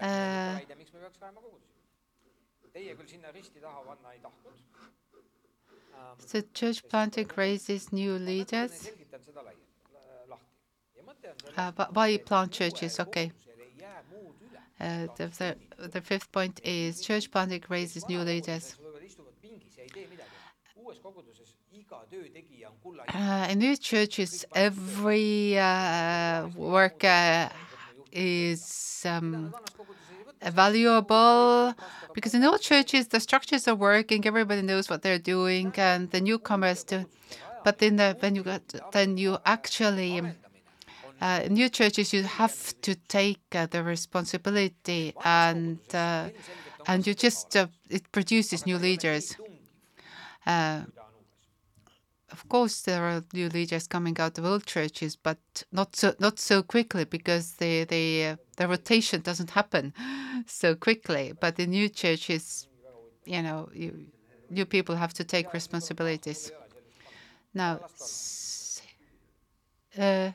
Uh, 0.00 0.58
the 6.32 6.42
church 6.54 6.86
planting 6.88 7.28
raises 7.36 7.92
new 7.92 8.14
leaders. 8.14 8.90
Uh, 11.56 11.72
why 11.92 12.16
plant 12.18 12.52
churches? 12.52 13.00
Okay. 13.00 13.32
Uh, 14.80 15.06
the, 15.16 15.26
the, 15.26 15.88
the, 15.88 16.00
fifth 16.00 16.32
point 16.32 16.58
is 16.64 17.02
church 17.02 17.30
planting 17.30 17.62
raises 17.68 18.08
new 18.08 18.20
leaders. 18.20 18.76
Uh, 23.08 23.46
in 23.50 23.58
new 23.58 23.76
churches, 23.76 24.44
every 24.54 25.58
uh, 25.58 26.46
worker 26.56 27.50
is 28.10 29.04
um, 29.06 29.52
valuable 30.42 31.74
because 32.14 32.34
in 32.34 32.44
all 32.44 32.58
churches 32.58 33.08
the 33.08 33.20
structures 33.20 33.68
are 33.68 33.74
working, 33.74 34.26
everybody 34.26 34.62
knows 34.62 34.88
what 34.88 35.02
they're 35.02 35.18
doing, 35.18 35.72
and 35.76 36.10
the 36.10 36.20
newcomers 36.20 36.84
do. 36.84 37.04
But 37.64 37.78
then, 37.78 37.96
the, 37.96 38.16
when 38.20 38.34
you 38.36 38.42
got, 38.42 38.62
then 38.92 39.18
you 39.18 39.36
actually 39.44 40.22
uh, 41.20 41.46
new 41.50 41.68
churches, 41.68 42.12
you 42.12 42.22
have 42.22 42.74
to 42.80 42.94
take 42.94 43.40
uh, 43.54 43.66
the 43.66 43.82
responsibility, 43.82 45.14
and 45.24 45.78
uh, 45.92 46.30
and 46.86 47.06
you 47.06 47.14
just 47.14 47.56
uh, 47.56 47.66
it 47.90 48.10
produces 48.12 48.64
new 48.64 48.78
leaders. 48.78 49.36
Of 52.30 52.48
course, 52.48 52.82
there 52.82 53.04
are 53.04 53.24
new 53.32 53.48
leaders 53.48 53.86
coming 53.86 54.18
out 54.20 54.38
of 54.38 54.44
old 54.44 54.64
churches, 54.66 55.16
but 55.16 55.38
not 55.72 55.96
so 55.96 56.14
not 56.18 56.38
so 56.38 56.62
quickly 56.62 57.04
because 57.04 57.54
the 57.56 57.84
the 57.84 58.38
the 58.56 58.68
rotation 58.68 59.20
doesn't 59.22 59.50
happen 59.50 59.92
so 60.46 60.74
quickly. 60.76 61.32
But 61.32 61.56
the 61.56 61.66
new 61.66 61.88
churches, 61.88 62.68
you 63.24 63.42
know, 63.42 63.70
you, 63.74 64.08
new 64.50 64.66
people 64.66 64.96
have 64.96 65.14
to 65.14 65.24
take 65.24 65.52
responsibilities. 65.54 66.52
Now, 67.54 67.80
uh, 69.98 70.30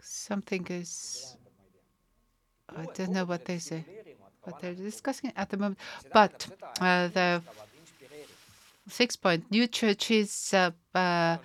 Something 0.00 0.66
is. 0.68 1.36
I 2.68 2.86
don't 2.86 3.10
know 3.10 3.24
what 3.24 3.44
they 3.46 3.58
say, 3.58 3.86
what 4.46 4.60
they're 4.60 4.74
discussing 4.74 5.32
at 5.36 5.50
the 5.50 5.56
moment. 5.56 5.78
But 6.12 6.46
uh, 6.80 7.08
the 7.08 7.42
sixth 8.88 9.20
point: 9.20 9.50
new 9.50 9.66
churches 9.66 10.54
uh, 10.54 10.70
uh, 10.94 11.36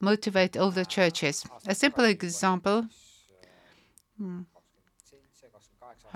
motivate 0.00 0.56
older 0.56 0.84
churches. 0.84 1.44
A 1.66 1.74
simple 1.74 2.04
example. 2.04 2.86
Hmm. 4.18 4.42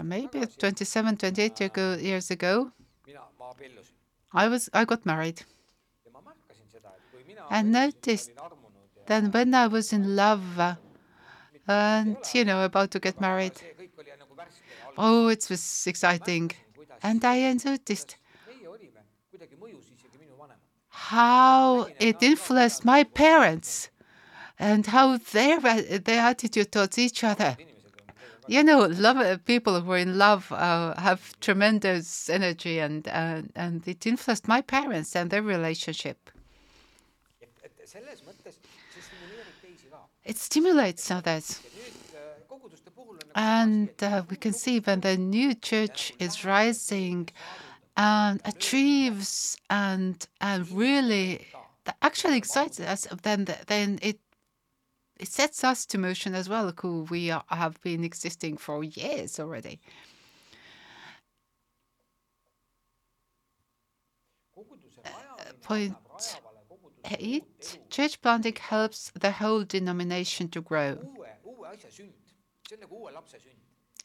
Maybe 0.03 0.47
27, 0.47 1.17
28 1.17 1.61
ago, 1.61 1.97
years 2.01 2.31
ago, 2.31 2.71
I 4.33 4.47
was 4.47 4.71
I 4.73 4.85
got 4.85 5.05
married 5.05 5.43
and 7.51 7.73
noticed 7.73 8.31
that 9.07 9.33
when 9.33 9.55
I 9.55 9.67
was 9.67 9.93
in 9.93 10.15
love 10.15 10.59
uh, 10.59 10.75
and, 11.67 12.17
you 12.33 12.45
know, 12.45 12.65
about 12.65 12.91
to 12.93 13.01
get 13.01 13.21
married, 13.21 13.53
oh, 14.99 15.29
it 15.29 15.47
was 15.49 15.85
exciting. 15.87 16.51
And 17.03 17.25
I 17.25 17.53
noticed 17.65 18.17
how 20.89 21.87
it 22.01 22.23
influenced 22.23 22.85
my 22.85 23.05
parents 23.05 23.91
and 24.59 24.87
how 24.87 25.17
their 25.17 25.61
their 26.09 26.23
attitude 26.33 26.73
towards 26.73 26.99
each 26.99 27.23
other. 27.23 27.57
You 28.49 28.63
know, 28.65 28.81
love 28.87 29.45
people 29.45 29.81
who 29.81 29.93
are 29.93 29.99
in 29.99 30.17
love 30.17 30.51
uh, 30.51 30.99
have 30.99 31.39
tremendous 31.41 32.31
energy, 32.31 32.79
and, 32.79 33.07
and 33.09 33.53
and 33.55 33.87
it 33.87 34.07
influenced 34.07 34.49
my 34.49 34.63
parents 34.63 35.15
and 35.15 35.31
their 35.31 35.43
relationship. 35.43 36.31
It 40.25 40.37
stimulates 40.37 41.11
others. 41.11 41.61
And 43.35 43.91
uh, 44.03 44.23
we 44.29 44.37
can 44.37 44.53
see 44.53 44.81
when 44.81 45.01
the 45.01 45.17
new 45.17 45.55
church 45.55 46.13
is 46.19 46.45
rising 46.45 47.29
and 47.97 48.41
achieves 48.45 49.57
and 49.71 50.27
and 50.41 50.71
really 50.71 51.47
actually 52.03 52.37
excites 52.37 52.81
us, 52.81 53.07
then 53.23 53.47
then 53.67 53.99
it 54.03 54.19
it 55.19 55.29
sets 55.29 55.65
us 55.65 55.85
to 55.87 55.99
motion 55.99 56.35
as 56.35 56.49
well, 56.49 56.73
who 56.81 57.03
we 57.11 57.31
are, 57.31 57.45
have 57.49 57.81
been 57.83 58.05
existing 58.05 58.57
for 58.57 58.85
years 58.85 59.41
already. 59.41 59.81
Point 65.63 65.97
eight, 67.19 67.79
church 67.91 68.21
planting 68.21 68.57
helps 68.57 69.11
the 69.19 69.31
whole 69.33 69.65
denomination 69.65 70.49
to 70.49 70.61
grow. 70.61 70.99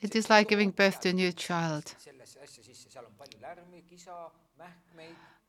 It 0.02 0.15
is 0.15 0.30
like 0.30 0.49
giving 0.49 0.71
birth 0.71 0.99
to 1.02 1.10
a 1.10 1.13
new 1.13 1.32
child. 1.32 1.95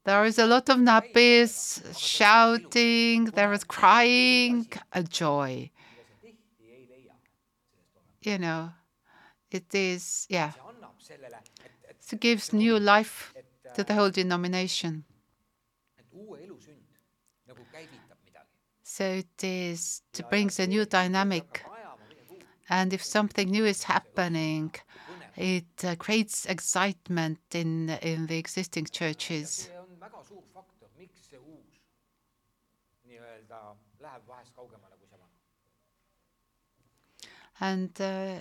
There 0.04 0.24
is 0.24 0.38
a 0.38 0.46
lot 0.46 0.68
of 0.68 0.78
nappies, 0.78 1.80
shouting, 1.98 3.24
there 3.26 3.52
is 3.52 3.64
crying, 3.64 4.66
a 4.92 5.02
joy. 5.02 5.70
You 8.22 8.38
know, 8.38 8.72
it 9.50 9.74
is, 9.74 10.26
yeah. 10.28 10.52
It 12.10 12.20
gives 12.20 12.52
new 12.52 12.78
life 12.78 13.34
to 13.74 13.84
the 13.84 13.94
whole 13.94 14.10
denomination. 14.10 15.04
So 18.82 19.04
it 19.04 19.42
is 19.42 20.02
to 20.12 20.22
bring 20.24 20.50
a 20.58 20.66
new 20.66 20.84
dynamic. 20.84 21.64
And 22.68 22.92
if 22.92 23.02
something 23.04 23.48
new 23.50 23.64
is 23.64 23.84
happening, 23.84 24.74
it 25.36 25.84
uh, 25.84 25.96
creates 25.96 26.46
excitement 26.46 27.38
in 27.52 27.90
in 28.02 28.26
the 28.26 28.38
existing 28.38 28.86
churches. 28.86 29.68
And 37.60 37.90
uh, 38.00 38.40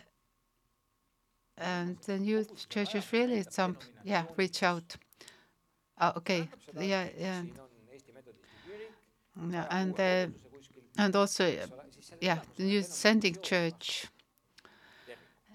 and 1.57 1.97
the 2.05 2.19
new 2.19 2.45
churches 2.69 3.11
really 3.11 3.43
some 3.49 3.77
yeah 4.03 4.25
reach 4.37 4.61
out. 4.63 4.95
Oh, 5.99 6.13
okay. 6.17 6.49
Yeah, 6.79 7.07
yeah. 7.17 7.43
And 9.69 9.99
uh, 9.99 10.27
and 10.97 11.15
also, 11.15 11.55
yeah, 12.21 12.39
the 12.57 12.63
new 12.63 12.83
sending 12.83 13.37
church, 13.41 14.07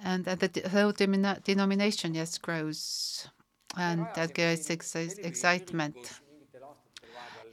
and, 0.05 0.25
the 0.25 0.69
whole 0.71 0.93
denomination 0.93 2.15
yes 2.15 2.39
grows, 2.39 3.29
and 3.77 4.07
that 4.15 4.35
creates 4.35 4.71
excitement. 4.71 5.97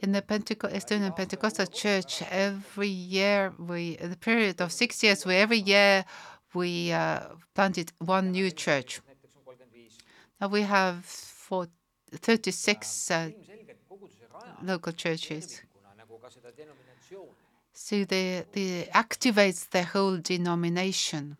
In 0.02 0.12
the 0.12 0.22
Estonian 0.22 1.16
Pentecostal 1.16 1.66
Church, 1.66 2.22
every 2.30 2.88
year 2.88 3.52
we, 3.58 3.96
in 3.98 4.10
the 4.10 4.16
period 4.16 4.60
of 4.60 4.70
six 4.70 5.02
years, 5.02 5.24
we 5.24 5.34
every 5.36 5.58
year 5.58 6.04
we 6.54 6.92
uh, 6.92 7.20
planted 7.54 7.92
one 7.98 8.30
new 8.30 8.50
church. 8.50 9.00
Now 10.40 10.48
we 10.48 10.62
have 10.62 11.04
for 11.04 11.66
36 12.12 13.10
uh, 13.10 13.30
local 14.62 14.92
churches. 14.92 15.62
So 17.72 18.04
they, 18.04 18.44
they 18.52 18.88
activates 18.94 19.68
the 19.70 19.82
whole 19.82 20.18
denomination. 20.18 21.36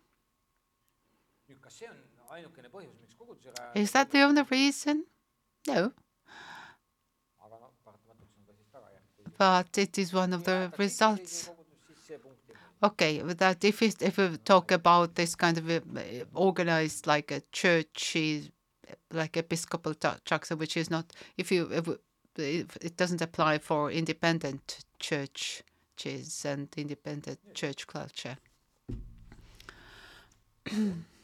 Is 3.75 3.91
that 3.91 4.11
the 4.11 4.21
only 4.21 4.43
reason? 4.43 5.05
No. 5.67 5.91
But 9.37 9.77
it 9.77 9.97
is 9.97 10.13
one 10.13 10.33
of 10.33 10.43
the 10.43 10.71
results. 10.77 11.49
Okay, 12.81 13.21
that, 13.21 13.63
if 13.63 13.81
it, 13.81 14.01
if 14.01 14.17
we 14.17 14.37
talk 14.37 14.71
about 14.71 15.15
this 15.15 15.35
kind 15.35 15.57
of 15.57 15.69
uh, 15.69 15.81
organized 16.33 17.07
like 17.07 17.31
a 17.31 17.41
church, 17.51 18.15
like 19.11 19.35
Episcopal 19.35 19.93
structure, 19.93 20.55
which 20.55 20.77
is 20.77 20.91
not, 20.91 21.11
if 21.37 21.51
you, 21.51 21.69
if 21.71 22.77
it 22.77 22.95
doesn't 22.95 23.21
apply 23.21 23.57
for 23.57 23.91
independent 23.91 24.85
churches 24.99 26.45
and 26.45 26.67
independent 26.77 27.39
church 27.55 27.87
culture. 27.87 28.37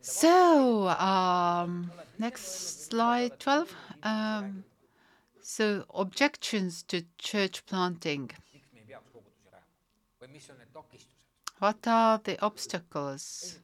So, 0.00 0.88
um, 0.88 1.90
next 2.18 2.88
slide 2.88 3.40
12. 3.40 3.74
Um, 4.02 4.64
so, 5.40 5.84
objections 5.94 6.82
to 6.84 7.04
church 7.18 7.64
planting. 7.64 8.30
What 11.58 11.86
are 11.86 12.20
the 12.22 12.40
obstacles? 12.44 13.58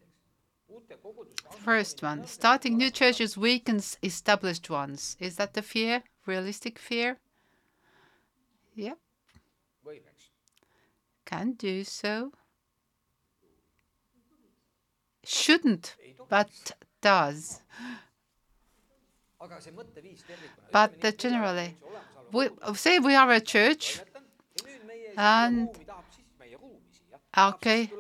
First 1.59 2.03
one, 2.03 2.27
starting 2.27 2.79
new 2.79 2.91
churches 2.91 3.37
weakens 3.37 3.99
established 4.03 4.71
ones. 4.71 5.17
Is 5.21 5.37
that 5.37 5.53
the 5.53 5.63
fear? 5.63 6.03
Realistic 6.25 6.79
fear? 6.79 7.19
Yep. 8.75 8.99
Can 11.27 11.53
do 11.53 11.85
so. 11.85 12.33
Shouldn't, 15.25 15.97
but 16.29 16.51
does. 17.01 17.61
But 20.73 21.19
generally, 21.19 21.77
we 22.33 22.49
say 22.75 22.99
we 22.99 23.15
are 23.15 23.31
a 23.33 23.41
church, 23.41 24.01
and 25.17 25.69
okay, 27.37 27.91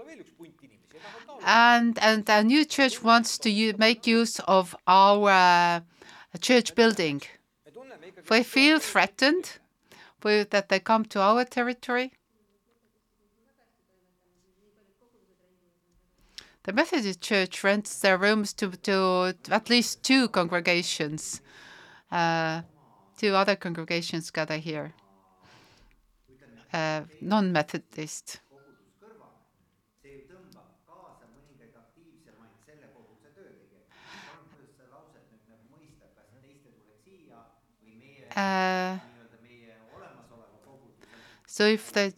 and 1.44 1.98
and 1.98 2.28
a 2.28 2.44
new 2.44 2.64
church 2.64 3.02
wants 3.02 3.38
to 3.38 3.72
make 3.78 4.06
use 4.06 4.38
of 4.40 4.76
our 4.86 5.30
uh, 5.30 5.80
church 6.40 6.74
building. 6.74 7.22
We 8.28 8.42
feel 8.42 8.78
threatened 8.78 9.58
with 10.22 10.50
that 10.50 10.68
they 10.68 10.80
come 10.80 11.04
to 11.06 11.20
our 11.20 11.44
territory. 11.44 12.12
The 16.64 16.74
Methodist 16.74 17.22
Church 17.22 17.64
rents 17.64 17.98
their 18.00 18.18
rooms 18.18 18.52
to, 18.54 18.70
to 18.70 19.34
at 19.50 19.70
least 19.70 20.02
two 20.02 20.28
congregations. 20.28 21.40
Uh, 22.12 22.62
two 23.16 23.34
other 23.34 23.56
congregations 23.56 24.30
gather 24.30 24.58
here, 24.58 24.92
uh, 26.72 27.02
non-Methodist. 27.20 28.40
Uh, 38.36 38.98
so 41.46 41.66
if 41.66 41.92
the 41.92 42.14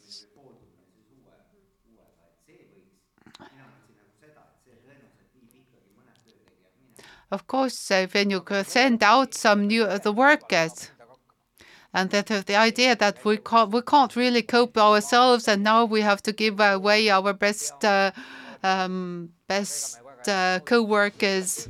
of 7.32 7.46
course, 7.46 7.90
uh, 7.90 8.06
when 8.12 8.30
you 8.30 8.44
send 8.64 9.02
out 9.02 9.34
some 9.34 9.66
new 9.66 9.84
uh, 9.84 9.98
the 9.98 10.12
workers, 10.12 10.90
and 11.94 12.10
that 12.10 12.30
uh, 12.30 12.42
the 12.46 12.56
idea 12.56 12.94
that 12.94 13.24
we 13.24 13.38
can't 13.38 13.70
we 13.72 13.82
can't 13.82 14.14
really 14.14 14.42
cope 14.42 14.76
ourselves, 14.78 15.48
and 15.48 15.64
now 15.64 15.84
we 15.84 16.02
have 16.02 16.22
to 16.22 16.32
give 16.32 16.60
away 16.60 17.10
our 17.10 17.32
best 17.32 17.84
uh, 17.84 18.10
um, 18.62 19.30
best 19.48 19.98
uh, 20.28 20.60
co-workers 20.64 21.68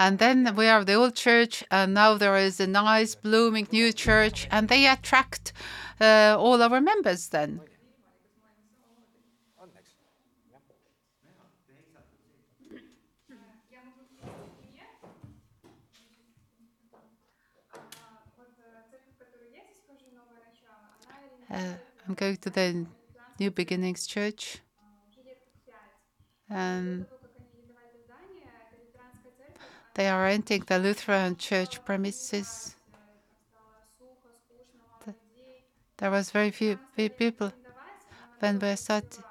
and 0.00 0.18
then 0.18 0.56
we 0.56 0.66
are 0.66 0.82
the 0.82 0.94
old 0.94 1.14
church, 1.14 1.62
and 1.70 1.92
now 1.92 2.16
there 2.16 2.34
is 2.34 2.58
a 2.58 2.66
nice, 2.66 3.14
blooming 3.14 3.68
new 3.70 3.92
church, 3.92 4.48
and 4.50 4.66
they 4.70 4.86
attract 4.86 5.52
uh, 6.00 6.36
all 6.38 6.62
our 6.62 6.80
members 6.80 7.28
then. 7.28 7.60
Uh, 21.50 21.74
I'm 22.06 22.14
going 22.14 22.36
to 22.36 22.50
the 22.50 22.86
New 23.40 23.50
Beginnings 23.50 24.06
Church. 24.06 24.58
Um, 26.48 27.06
they 29.94 30.08
are 30.08 30.22
renting 30.22 30.62
the 30.66 30.78
Lutheran 30.78 31.36
church 31.36 31.84
premises. 31.84 32.76
There 35.98 36.10
was 36.10 36.30
very 36.30 36.50
few 36.50 36.78
people 36.96 37.52
when 38.38 38.58
we 38.58 38.76
started. 38.76 39.24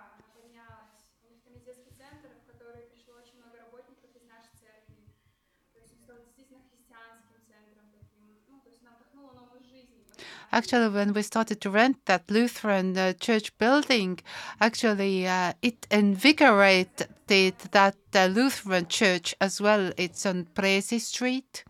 Actually, 10.52 10.88
when 10.88 11.12
we 11.12 11.22
started 11.22 11.60
to 11.60 11.70
rent 11.70 12.04
that 12.06 12.30
Lutheran 12.30 12.96
uh, 12.96 13.12
church 13.14 13.56
building, 13.58 14.20
actually 14.60 15.26
uh, 15.26 15.52
it 15.62 15.86
invigorated 15.90 17.08
that 17.26 17.96
uh, 18.14 18.26
Lutheran 18.26 18.86
church 18.86 19.34
as 19.40 19.60
well. 19.60 19.92
It's 19.96 20.24
on 20.26 20.46
Preezi 20.54 21.00
Street 21.00 21.64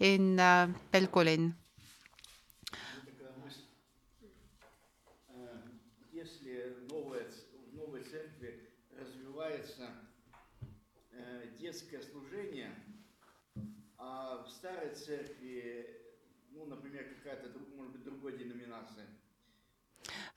in 0.00 0.40
uh, 0.40 0.68
Pelgulin. 0.92 1.54
детское 11.66 12.00
служение, 12.00 12.70
а 13.98 14.44
в 14.44 14.50
старой 14.50 14.94
церкви, 14.94 15.86
ну, 16.52 16.64
например, 16.66 17.04
какая-то 17.16 17.48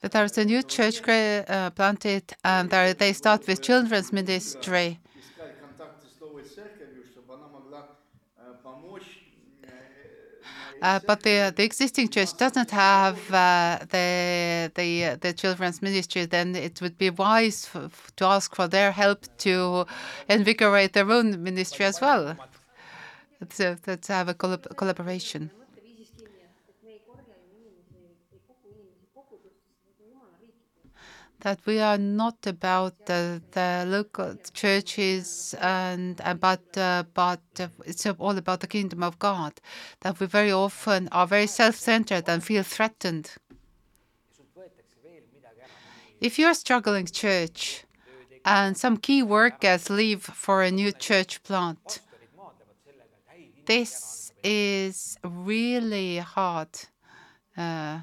that 0.00 0.12
there's 0.12 0.36
a 0.38 0.44
new 0.44 0.62
church 0.62 1.00
uh, 1.08 1.70
planted, 1.70 2.34
and 2.44 2.70
there, 2.70 2.94
they 2.94 3.12
start 3.12 3.46
with 3.46 3.60
children's 3.60 4.12
ministry. 4.12 5.00
Uh, 10.82 11.00
but 11.06 11.22
the 11.22 11.52
the 11.56 11.62
existing 11.64 12.08
church 12.08 12.36
doesn't 12.36 12.70
have 12.70 13.18
uh, 13.32 13.78
the 13.90 14.70
the 14.74 15.16
the 15.20 15.32
children's 15.32 15.80
ministry. 15.82 16.26
Then 16.26 16.54
it 16.54 16.80
would 16.82 16.98
be 16.98 17.10
wise 17.10 17.68
to 18.16 18.24
ask 18.24 18.54
for 18.54 18.68
their 18.68 18.92
help 18.92 19.24
to 19.38 19.86
invigorate 20.28 20.92
their 20.92 21.10
own 21.10 21.42
ministry 21.42 21.84
as 21.86 22.00
well. 22.00 22.36
So 23.50 23.76
let's 23.86 24.08
have 24.08 24.28
a 24.28 24.34
collab 24.34 24.76
collaboration. 24.76 25.50
That 31.44 31.60
we 31.66 31.78
are 31.78 31.98
not 31.98 32.46
about 32.46 32.94
uh, 33.08 33.38
the 33.52 33.84
local 33.86 34.34
churches 34.54 35.54
and 35.60 36.16
but 36.40 36.64
uh, 36.76 37.04
but 37.12 37.42
it's 37.84 38.06
all 38.06 38.36
about 38.38 38.60
the 38.60 38.66
kingdom 38.66 39.02
of 39.02 39.18
God. 39.18 39.52
That 40.00 40.18
we 40.18 40.26
very 40.26 40.52
often 40.52 41.08
are 41.12 41.26
very 41.26 41.46
self-centered 41.46 42.28
and 42.28 42.42
feel 42.42 42.62
threatened. 42.62 43.36
If 46.20 46.38
you're 46.38 46.54
struggling 46.54 47.06
church 47.06 47.84
and 48.44 48.76
some 48.76 48.96
key 48.96 49.22
workers 49.22 49.90
leave 49.90 50.22
for 50.22 50.62
a 50.62 50.70
new 50.70 50.92
church 50.92 51.42
plant, 51.42 52.00
this 53.66 54.32
is 54.42 55.18
really 55.22 56.18
hard. 56.18 56.68
Uh, 57.56 58.00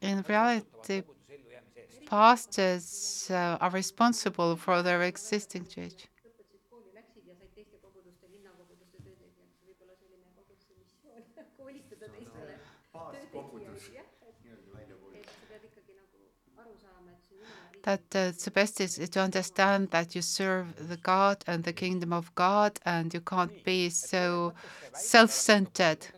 in 0.00 0.24
reality, 0.28 1.02
koguduse 1.02 1.34
ellujäämise 1.34 1.80
eest. 1.80 2.04
pastors 2.08 3.30
uh, 3.30 3.56
are 3.60 3.70
responsible 3.70 4.56
for 4.56 4.82
their 4.82 5.02
existing 5.02 5.66
church. 5.68 6.06
lõpetasid 6.24 6.62
kooli, 6.70 6.90
läksid 6.94 7.26
ja 7.26 7.34
said 7.34 7.50
teiste 7.54 7.78
koguduste, 7.82 8.28
linnakoguduste 8.30 9.00
töötegijaks, 9.02 9.56
võib-olla 9.66 9.96
selline 9.98 10.28
koguduse 10.36 10.76
missioon, 10.78 11.24
koolitada 11.58 12.10
teistele 12.12 12.58
töötegijaid, 12.92 13.94
jah, 13.96 14.10
et, 14.28 15.22
et 15.22 15.32
sa 15.32 15.48
pead 15.50 15.66
ikkagi 15.70 15.96
nagu 15.96 16.62
aru 16.64 16.76
saama, 16.82 17.16
et 17.16 17.30
see 17.30 17.40
jumal 17.40 17.72
riik 17.72 17.82
That 17.86 18.16
uh, 18.18 18.32
the 18.44 18.50
best 18.50 18.80
is 18.80 18.98
to 19.10 19.20
understand 19.20 19.90
that 19.90 20.14
you 20.14 20.22
serve 20.22 20.88
the 20.88 20.96
God 20.96 21.44
and 21.46 21.62
the 21.64 21.72
kingdom 21.72 22.12
of 22.12 22.34
God, 22.34 22.80
and 22.84 23.14
you 23.14 23.20
can't 23.20 23.62
be 23.64 23.90
so 23.90 24.54
self-centered. 24.92 26.08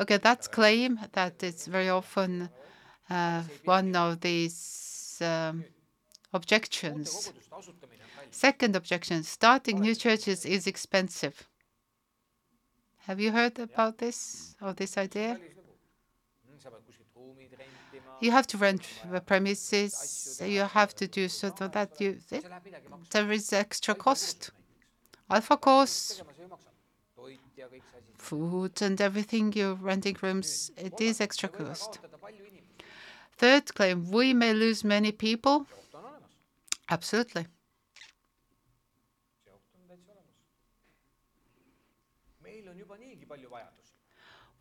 Okay, 0.00 0.16
that's 0.16 0.48
claim 0.48 0.98
that 1.12 1.42
it's 1.42 1.66
very 1.66 1.90
often 1.90 2.48
uh, 3.10 3.42
one 3.64 3.94
of 3.94 4.20
these 4.20 5.18
um, 5.20 5.64
objections. 6.32 7.32
Second 8.30 8.76
objection: 8.76 9.22
starting 9.22 9.78
new 9.80 9.94
churches 9.94 10.46
is 10.46 10.66
expensive. 10.66 11.46
Have 13.06 13.20
you 13.20 13.32
heard 13.32 13.58
about 13.58 13.98
this 13.98 14.54
or 14.62 14.72
this 14.72 14.96
idea? 14.96 15.38
You 18.20 18.30
have 18.30 18.46
to 18.48 18.56
rent 18.56 18.88
the 19.04 19.20
premises. 19.20 20.40
You 20.42 20.62
have 20.62 20.94
to 20.94 21.06
do 21.06 21.28
so 21.28 21.50
that 21.50 22.00
you 22.00 22.18
there 23.10 23.30
is 23.32 23.52
extra 23.52 23.94
cost. 23.94 24.50
Alpha 25.28 25.56
cost, 25.56 26.22
food 28.16 28.82
and 28.82 29.00
everything, 29.00 29.52
you're 29.54 29.74
renting 29.74 30.16
rooms, 30.20 30.70
it 30.76 31.00
is 31.00 31.20
extra 31.20 31.48
cost. 31.48 31.98
Third 33.36 33.74
claim, 33.74 34.10
we 34.10 34.34
may 34.34 34.52
lose 34.52 34.84
many 34.84 35.12
people. 35.12 35.66
Absolutely. 36.88 37.46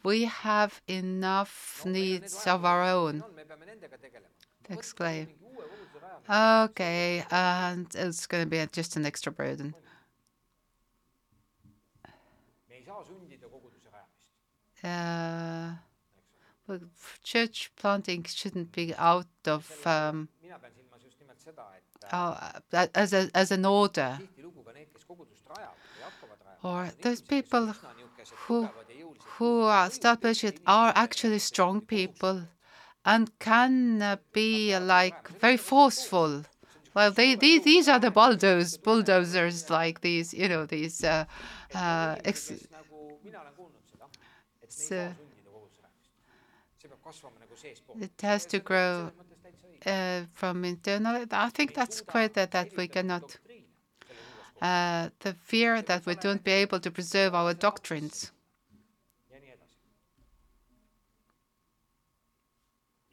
We 0.03 0.23
have 0.25 0.81
enough 0.87 1.83
needs 1.85 2.47
of 2.47 2.63
our 2.63 2.83
own. 2.83 3.23
Next 4.69 4.93
claim. 4.93 5.27
Okay, 6.29 7.25
and 7.31 7.87
it's 7.95 8.27
going 8.27 8.43
to 8.43 8.49
be 8.49 8.65
just 8.71 8.95
an 8.95 9.05
extra 9.05 9.31
burden. 9.31 9.75
Uh, 14.81 15.73
church 17.23 17.71
planting 17.75 18.23
shouldn't 18.27 18.71
be 18.71 18.93
out 18.95 19.27
of 19.45 19.65
um, 19.85 20.29
mina 20.41 20.57
pean 20.59 20.71
silmas 20.71 21.01
just 21.03 21.19
nimelt 21.19 21.39
seda, 21.43 21.65
et 21.75 22.13
uh, 22.13 22.87
as 22.93 23.13
a 23.13 23.29
as 23.33 23.51
an 23.51 23.65
order. 23.65 24.19
tihtilugu 24.21 24.63
ka 24.65 24.71
need, 24.71 24.87
kes 24.93 25.03
kogudust 25.03 25.43
rajavad 25.49 25.75
või 25.95 26.03
hakkavad 26.07 26.39
rajama. 26.45 26.69
Or 26.69 26.91
those 27.01 27.21
people 27.21 27.65
who 28.47 28.61
tugevad 28.67 28.89
ja 28.89 28.95
jõulised. 29.01 29.25
who 29.37 29.51
are 29.63 30.15
budget 30.21 30.61
are 30.65 30.93
actually 30.95 31.39
strong 31.39 31.81
people 31.81 32.47
and 33.03 33.31
can 33.39 34.01
uh, 34.01 34.15
be 34.31 34.73
uh, 34.73 34.79
like 34.79 35.27
very 35.41 35.57
forceful. 35.57 36.43
Well, 36.93 37.11
they, 37.11 37.35
these 37.35 37.63
these 37.63 37.87
are 37.87 37.99
the 37.99 38.11
bulldoze 38.11 38.77
bulldozers 38.77 39.69
like 39.69 40.01
these, 40.01 40.33
you 40.33 40.47
know, 40.47 40.65
these. 40.65 41.03
Uh, 41.03 41.25
uh, 41.73 42.15
ex- 42.25 42.51
kes 43.29 43.35
nagu, 43.35 43.37
mina 43.37 43.41
olen 43.41 43.55
kuulnud 43.55 43.83
seda, 43.91 44.05
et 44.61 44.61
me 44.61 44.67
ei 44.67 44.71
See- 44.71 45.07
saa 45.07 45.15
sundida 45.19 45.49
koguduse 45.51 45.81
rajamist. 45.81 46.11
see 46.81 46.89
peab 46.89 47.01
kasvama 47.03 47.39
nagu 47.39 47.55
seestpoolt. 47.63 48.01
it 48.03 48.21
has 48.21 48.45
to 48.45 48.59
grow 48.59 48.95
selles 48.95 49.15
mõttes 49.21 49.39
täitsa 49.43 49.67
õige. 49.67 50.21
uh, 50.23 50.27
from 50.33 50.65
internally. 50.65 51.23
I 51.31 51.49
think 51.49 51.73
that's 51.73 52.01
quite 52.01 52.33
that 52.33 52.51
that 52.51 52.75
we 52.77 52.87
cannot. 52.87 53.37
Uh, 54.61 55.09
the 55.19 55.33
fear 55.33 55.81
that 55.81 56.05
we 56.05 56.15
don't 56.15 56.43
be 56.43 56.51
able 56.51 56.79
to 56.81 56.91
preserve 56.91 57.33
our 57.33 57.53
doctrines. 57.53 58.31
ja 59.31 59.39
nii 59.39 59.51
edasi. 59.51 59.77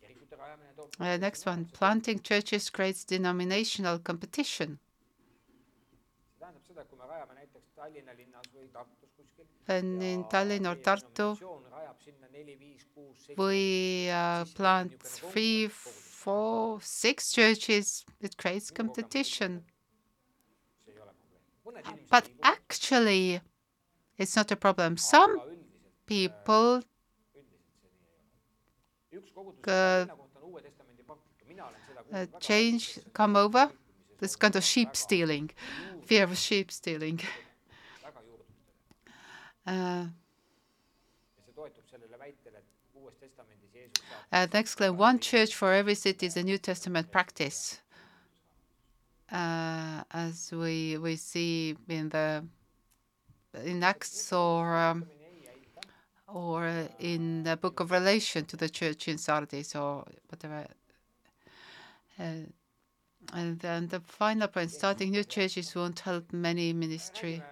kirikute 0.00 0.36
rajamine 0.36 0.72
toob 0.76 0.90
Uh, 1.00 1.16
next 1.20 1.46
one, 1.46 1.64
planting 1.78 2.18
churches 2.22 2.70
creates 2.70 3.04
denominational 3.04 3.98
competition. 3.98 4.78
In 9.68 10.24
Tallinn 10.30 10.66
or 10.66 10.76
Tartu, 10.76 11.36
we 13.36 14.08
uh, 14.10 14.44
plant 14.54 15.00
three, 15.00 15.68
four, 15.68 16.80
six 16.80 17.32
churches, 17.32 18.04
it 18.20 18.36
creates 18.36 18.70
competition. 18.70 19.62
But 22.10 22.28
actually, 22.42 23.40
it's 24.16 24.36
not 24.36 24.50
a 24.52 24.56
problem. 24.56 24.96
Some, 24.96 25.40
people 26.06 26.82
seda 29.66 30.08
uh, 32.12 32.26
change, 32.40 32.98
come 33.12 33.36
over. 33.36 33.70
This 34.18 34.36
kind 34.36 34.56
of 34.56 34.64
sheep 34.64 34.96
stealing, 34.96 35.50
fear 36.06 36.24
of 36.24 36.36
sheep 36.38 36.70
stealing. 36.70 37.20
next 44.52 44.74
claim, 44.76 44.96
one 44.96 45.18
church 45.18 45.54
for 45.54 45.72
every 45.72 45.94
city 45.94 46.26
is 46.26 46.36
a 46.36 46.42
New 46.42 46.58
Testament 46.58 47.10
practice. 47.10 47.80
Uh, 49.30 50.02
as 50.12 50.52
we 50.52 50.96
we 50.98 51.16
see 51.16 51.76
in 51.88 52.08
the 52.10 52.44
in 53.64 53.82
Acts 53.82 54.32
or 54.32 54.76
um, 54.76 55.06
or 56.28 56.88
in 56.98 57.42
the 57.42 57.56
book 57.56 57.80
of 57.80 57.90
relation 57.90 58.44
to 58.44 58.56
the 58.56 58.68
church 58.68 59.08
in 59.08 59.18
Sardis 59.18 59.74
or 59.74 60.04
whatever. 60.28 60.66
Uh, 62.18 62.46
and 63.32 63.58
then 63.58 63.88
the 63.88 64.00
final 64.00 64.48
point, 64.48 64.70
starting 64.70 65.10
new 65.10 65.24
churches 65.24 65.74
won't 65.74 66.00
help 66.00 66.32
many 66.32 66.72
ministry, 66.72 67.42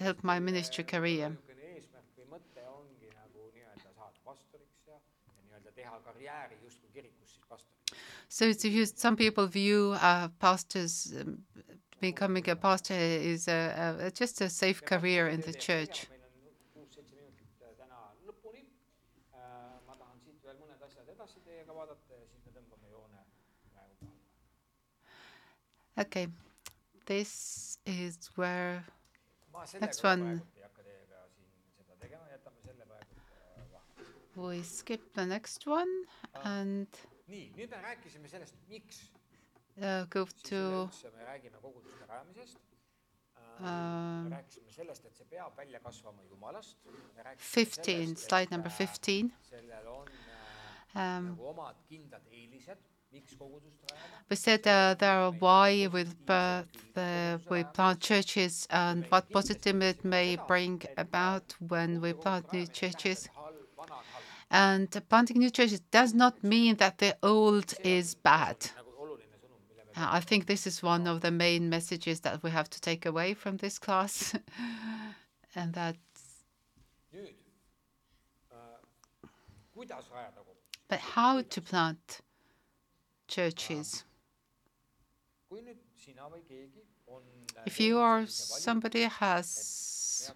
help 0.00 0.24
my 0.24 0.38
ministry 0.38 0.84
career. 0.84 1.36
So 8.28 8.50
some 8.52 9.16
people 9.16 9.46
view 9.46 9.94
uh, 10.00 10.28
pastors 10.38 11.12
um, 11.20 11.38
becoming 12.00 12.48
a 12.48 12.56
pastor 12.56 12.94
is 12.94 13.48
a, 13.48 13.98
a, 14.00 14.10
just 14.10 14.40
a 14.40 14.48
safe 14.48 14.84
career 14.84 15.28
in 15.28 15.40
the 15.42 15.52
church. 15.52 16.06
Okay, 25.98 26.26
this 27.06 27.78
is 27.86 28.30
where 28.36 28.84
next 29.80 30.02
one 30.02 30.42
we 34.36 34.62
skip 34.62 35.12
the 35.14 35.26
next 35.26 35.66
one 35.66 35.90
and 36.44 36.86
nii, 37.28 37.48
nüüd 37.56 37.70
me 37.70 37.80
rääkisime 37.82 38.28
sellest, 38.28 38.54
miks 38.68 39.02
uh, 39.78 40.04
go 40.10 40.26
to 40.48 40.56
üleüldse 40.56 41.10
me 41.16 41.24
räägime 41.24 41.58
koguduste 41.62 42.06
rajamisest. 42.08 42.58
Um, 43.60 44.28
me 44.28 44.36
rääkisime 44.36 44.72
sellest, 44.72 45.04
et 45.06 45.16
see 45.16 45.26
peab 45.30 45.56
välja 45.56 45.80
kasvama 45.80 46.22
Jumalast. 46.30 46.78
15, 47.38 48.16
slide 48.16 48.50
number 48.50 48.70
15. 48.70 49.32
äh, 49.52 50.02
Um, 50.94 51.24
nagu 51.24 51.46
omad 51.48 51.76
kindlad 51.88 52.24
eelised 52.28 52.80
miks 53.12 53.32
kogudust 53.38 53.80
rajada, 53.88 54.18
We 54.28 54.36
said 54.36 54.66
uh, 54.66 54.94
there 54.98 55.20
are 55.20 55.30
why 55.30 55.88
we, 55.92 56.02
uh, 56.28 56.62
the, 56.94 57.40
we 57.48 57.64
plant 57.64 58.00
churches 58.00 58.66
and 58.70 59.06
what 59.10 59.30
positive 59.30 59.80
it 59.82 60.04
may 60.04 60.36
bring 60.36 60.82
about 60.98 61.54
when 61.60 62.00
we 62.00 62.12
plant 62.12 62.52
new 62.52 62.66
churches. 62.66 63.28
And 64.52 64.90
planting 65.08 65.38
new 65.38 65.48
churches 65.48 65.80
does 65.90 66.12
not 66.12 66.44
mean 66.44 66.76
that 66.76 66.98
the 66.98 67.16
old 67.22 67.72
is 67.82 68.14
bad. 68.14 68.58
Uh, 69.96 70.08
I 70.10 70.20
think 70.20 70.44
this 70.44 70.66
is 70.66 70.82
one 70.82 71.06
of 71.06 71.22
the 71.22 71.30
main 71.30 71.70
messages 71.70 72.20
that 72.20 72.42
we 72.42 72.50
have 72.50 72.68
to 72.70 72.80
take 72.80 73.06
away 73.06 73.32
from 73.32 73.56
this 73.56 73.78
class. 73.78 74.34
and 75.54 75.72
that, 75.72 75.96
but 80.88 80.98
how 80.98 81.40
to 81.40 81.60
plant 81.62 82.20
churches? 83.26 84.04
If 87.64 87.80
you 87.80 87.98
are 87.98 88.26
somebody 88.26 89.04
me 89.04 89.04
has 89.04 90.32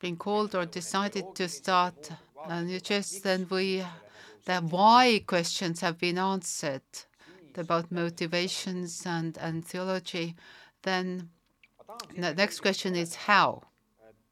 been 0.00 0.16
called 0.16 0.54
or 0.54 0.64
decided 0.64 1.34
to 1.34 1.48
start 1.48 2.10
a 2.46 2.62
new 2.62 2.80
church, 2.80 3.22
then 3.22 3.46
we 3.50 3.84
the 4.44 4.60
why 4.60 5.22
questions 5.26 5.80
have 5.80 5.98
been 5.98 6.18
answered 6.18 6.82
about 7.56 7.90
motivations 7.92 9.04
and, 9.06 9.36
and 9.38 9.64
theology. 9.64 10.34
Then 10.82 11.28
the 12.16 12.34
next 12.34 12.60
question 12.60 12.94
is 12.96 13.14
how. 13.14 13.62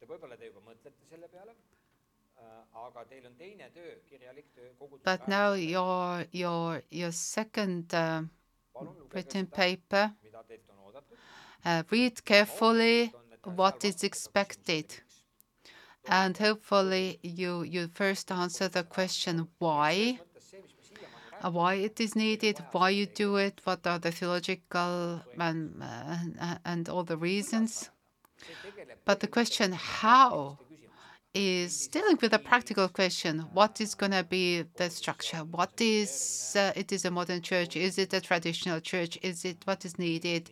et 0.00 0.08
võib-olla 0.08 0.36
te 0.40 0.48
juba 0.48 0.62
mõtlete 0.64 1.04
selle 1.10 1.28
peale, 1.28 1.52
aga 2.86 3.04
teil 3.10 3.26
on 3.28 3.34
teine 3.36 3.68
töö, 3.74 3.90
kirjalik 4.08 4.46
töö 4.56 4.70
koguduse 4.78 5.04
But 5.04 5.28
now 5.28 5.52
your 5.52 6.24
your 6.32 6.82
your 6.90 7.12
second 7.12 7.92
uh, 7.92 8.22
written, 9.12 9.46
paper, 9.46 10.12
mida 10.24 10.42
teilt 10.48 10.70
on 10.70 10.78
oodatud. 10.86 11.18
uh, 11.66 11.82
read 11.90 12.24
carefully 12.24 13.12
what 13.44 13.84
is 13.84 14.02
expected, 14.04 15.02
and 16.08 16.36
hopefully 16.36 17.18
you 17.22 17.62
you 17.62 17.88
first 17.94 18.30
answer 18.32 18.68
the 18.68 18.82
question 18.82 19.48
why. 19.58 20.18
uh, 21.40 21.50
why 21.50 21.74
it 21.74 22.00
is 22.00 22.16
needed, 22.16 22.58
why 22.72 22.90
you 22.90 23.06
do 23.06 23.36
it, 23.36 23.60
what 23.64 23.86
are 23.86 23.98
the 23.98 24.10
theological 24.10 25.22
and, 25.38 25.80
uh, 25.80 26.56
and 26.64 26.88
all 26.88 27.04
the 27.04 27.16
reasons. 27.16 27.90
But 29.04 29.20
the 29.20 29.28
question 29.28 29.72
how 29.72 30.58
is 31.34 31.88
dealing 31.88 32.18
with 32.20 32.32
a 32.32 32.38
practical 32.38 32.88
question. 32.88 33.40
What 33.52 33.80
is 33.80 33.94
going 33.94 34.12
to 34.12 34.24
be 34.24 34.64
the 34.76 34.90
structure? 34.90 35.38
What 35.38 35.80
is 35.80 36.56
uh, 36.56 36.72
it 36.74 36.90
is 36.90 37.04
a 37.04 37.10
modern 37.10 37.42
church? 37.42 37.76
Is 37.76 37.98
it 37.98 38.12
a 38.14 38.20
traditional 38.20 38.80
church? 38.80 39.18
Is 39.22 39.44
it 39.44 39.58
what 39.64 39.84
is 39.84 39.98
needed? 39.98 40.50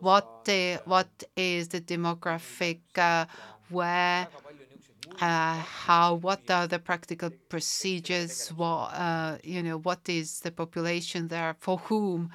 What 0.00 0.48
uh, 0.48 0.78
what 0.86 1.12
is 1.36 1.68
the 1.68 1.80
demographic? 1.80 2.80
Uh, 2.96 3.26
where? 3.68 4.26
Uh, 5.20 5.54
how 5.54 6.14
what 6.14 6.50
are 6.50 6.66
the 6.66 6.78
practical 6.78 7.30
procedures 7.48 8.48
what 8.48 8.92
uh, 8.94 9.38
you 9.42 9.62
know 9.62 9.78
what 9.78 10.08
is 10.08 10.40
the 10.40 10.50
population 10.50 11.28
there 11.28 11.54
for 11.60 11.78
whom 11.78 12.30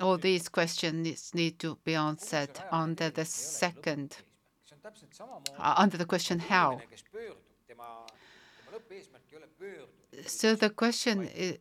all 0.00 0.16
these 0.16 0.48
questions 0.48 1.32
need 1.34 1.58
to 1.58 1.78
be 1.84 1.94
answered 1.94 2.50
under 2.70 3.10
the 3.10 3.24
second 3.24 4.16
uh, 5.58 5.74
under 5.76 5.96
the 5.96 6.06
question 6.06 6.38
how. 6.38 6.80
So 10.26 10.54
the 10.54 10.70
question 10.70 11.28
is, 11.28 11.58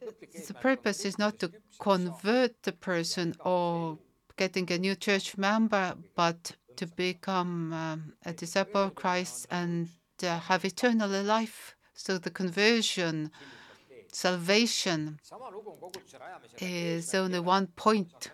the 0.48 0.54
purpose 0.54 1.06
is 1.06 1.18
not 1.18 1.40
to 1.40 1.52
convert 1.80 2.64
the 2.64 2.72
person 2.72 3.36
or 3.44 3.98
getting 4.38 4.72
a 4.72 4.78
new 4.78 4.96
church 4.96 5.38
member 5.38 5.96
but 6.16 6.56
to 6.78 6.88
become 6.88 7.74
um, 7.74 8.14
a 8.26 8.32
disciple 8.34 8.84
of 8.84 8.96
Christ 8.96 9.48
and 9.52 9.90
have 10.28 10.66
eternal 10.66 11.10
life 11.24 11.76
so 11.94 12.18
the 12.18 12.30
conversion 12.30 13.32
salvation 14.12 15.20
sama 15.22 15.50
lugu 15.52 15.70
on 15.72 15.78
koguduse 15.78 16.18
rajamisega. 16.18 16.62
is 16.62 17.14
only 17.16 17.40
one 17.40 17.68
point, 17.68 18.32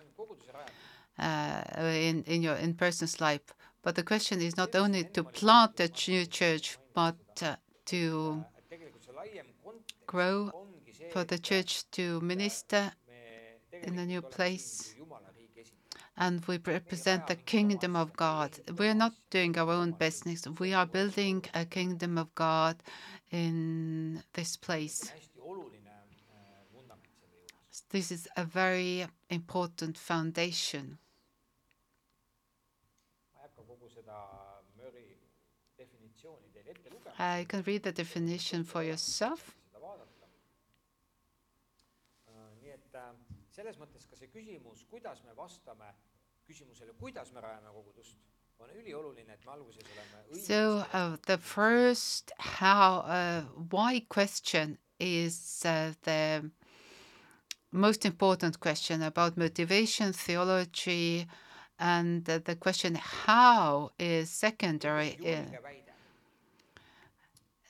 uh, 1.18 1.62
in 2.08 2.22
in 2.24 2.42
your 2.42 2.56
in 2.56 2.74
person's 2.74 3.20
life. 3.20 3.54
But 3.82 3.94
the 3.94 4.02
question 4.02 4.40
is 4.40 4.56
not 4.56 4.74
only 4.74 5.04
to 5.04 5.22
plant 5.22 5.78
a 5.80 5.88
new 6.08 6.26
church, 6.26 6.78
but 6.94 7.42
uh, 7.42 7.56
to 7.86 8.44
et 8.56 8.70
tegelikult 8.70 9.02
see 9.04 9.12
laiem 9.12 9.46
kontekst 9.62 10.06
grow, 10.06 10.50
for 11.12 11.24
the 11.24 11.38
church 11.38 11.84
to 11.90 12.20
minister 12.20 12.92
in 13.82 13.98
a 13.98 14.06
new 14.06 14.22
place. 14.22 14.95
And 16.18 16.44
we 16.46 16.58
represent 16.58 17.26
the 17.26 17.36
kingdom 17.36 17.94
of 17.94 18.16
God. 18.16 18.58
We 18.78 18.88
are 18.88 18.94
not 18.94 19.12
doing 19.30 19.56
our 19.58 19.70
own 19.70 19.92
business. 19.92 20.46
We 20.58 20.72
are 20.72 20.86
building 20.86 21.44
a 21.54 21.64
kingdom 21.66 22.16
of 22.16 22.34
God 22.34 22.76
in 23.30 24.22
this 24.32 24.56
place. 24.56 25.12
This 27.90 28.10
is 28.10 28.28
a 28.36 28.44
very 28.44 29.06
important 29.30 29.98
foundation. 29.98 30.98
Uh, 37.18 37.36
you 37.40 37.46
can 37.46 37.62
read 37.66 37.82
the 37.82 37.92
definition 37.92 38.64
for 38.64 38.82
yourself. 38.82 39.54
Selles 43.56 43.78
mõttes 43.80 44.04
ka 44.10 44.18
see 44.20 44.28
küsimus, 44.28 44.84
kuidas 44.90 45.22
me 45.24 45.32
vastame 45.36 45.88
küsimusele, 46.46 46.92
kuidas 47.00 47.32
me 47.32 47.40
rajame 47.40 47.72
kogudust, 47.72 48.18
on 48.60 48.72
ülioluline, 48.72 49.32
et 49.32 49.46
me 49.46 49.52
alguses 49.52 49.84
oleme 49.94 50.42
So 50.44 50.84
uh, 50.92 51.16
the 51.26 51.38
first 51.38 52.32
how 52.38 53.00
uh, 53.00 53.42
why 53.70 54.00
question 54.08 54.78
is 55.00 55.62
uh, 55.64 55.92
the 56.02 56.50
most 57.72 58.04
important 58.04 58.60
question 58.60 59.02
about 59.02 59.36
motivation, 59.36 60.12
theology, 60.12 61.26
and 61.78 62.28
uh, 62.28 62.38
the 62.44 62.56
question 62.56 62.94
how 62.94 63.90
is 63.98 64.30
secondary. 64.30 65.18
Uh, 65.24 65.42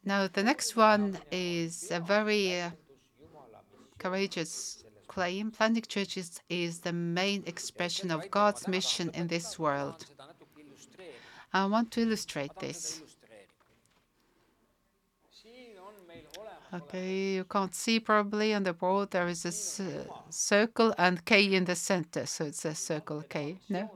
now 0.05 0.27
the 0.29 0.42
next 0.42 0.77
one 0.77 1.18
is 1.31 1.90
a 1.90 2.01
very 2.01 2.61
uh, 2.61 2.70
courageous 3.99 4.86
claim. 5.16 5.50
Planting 5.50 5.88
churches 5.88 6.42
is 6.50 6.81
the 6.81 6.92
main 6.92 7.42
expression 7.46 8.11
of 8.11 8.31
God's 8.31 8.68
mission 8.68 9.11
in 9.14 9.29
this 9.29 9.59
world. 9.59 10.05
I 11.55 11.64
want 11.64 11.90
to 11.92 12.02
illustrate 12.02 12.55
this. 12.61 13.00
Okay, 16.79 17.12
you 17.37 17.44
can't 17.44 17.74
see 17.74 17.98
probably 17.98 18.52
on 18.52 18.64
the 18.64 18.74
board 18.74 19.11
there 19.11 19.29
is 19.29 19.42
a 19.46 19.52
circle 20.31 20.92
and 20.98 21.24
K 21.24 21.33
in 21.59 21.64
the 21.64 21.76
center, 21.90 22.26
so 22.26 22.44
it's 22.44 22.64
a 22.66 22.74
circle 22.74 23.24
K. 23.35 23.57
No, 23.70 23.90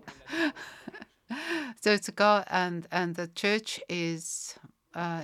so 1.82 1.88
it's 1.96 2.08
God 2.10 2.44
and 2.48 2.86
and 2.90 3.14
the 3.20 3.28
church 3.42 3.68
is 3.88 4.54
uh, 4.94 5.22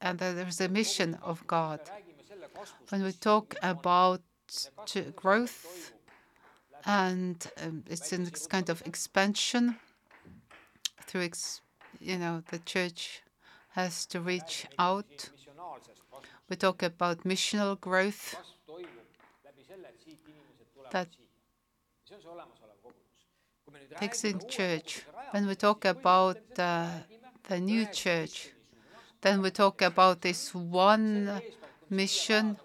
and 0.00 0.18
there 0.18 0.48
is 0.48 0.60
a 0.60 0.68
mission 0.68 1.10
of 1.22 1.46
God. 1.46 1.80
When 2.88 3.02
we 3.04 3.12
talk 3.12 3.54
about 3.62 4.20
to 4.86 5.02
growth 5.22 5.92
and 6.86 7.50
um, 7.62 7.84
it's 7.88 8.12
in 8.12 8.24
this 8.24 8.46
kind 8.46 8.68
of 8.70 8.82
expansion 8.86 9.76
through 11.06 11.22
ex, 11.22 11.60
you 12.00 12.16
know 12.18 12.42
the 12.50 12.58
church 12.60 13.22
has 13.70 14.06
to 14.06 14.20
reach 14.20 14.66
out. 14.78 15.30
We 16.48 16.56
talk 16.56 16.82
about 16.82 17.24
missional 17.24 17.78
growth. 17.80 18.36
That- 20.90 21.08
takes 24.00 24.24
in 24.24 24.40
church. 24.48 25.02
When 25.32 25.46
we 25.46 25.54
talk 25.54 25.84
about 25.84 26.38
uh, 26.58 26.88
the 27.48 27.60
new 27.60 27.84
church, 27.86 28.50
then 29.20 29.42
we 29.42 29.50
talk 29.50 29.82
about 29.82 30.20
this 30.22 30.54
one 30.54 31.42
mission, 31.90 32.56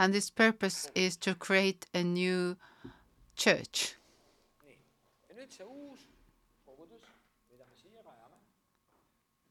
and 0.00 0.14
this 0.14 0.30
purpose 0.30 0.90
is 0.94 1.14
to 1.18 1.34
create 1.34 1.84
a 1.92 2.02
new 2.02 2.56
church. 3.36 3.96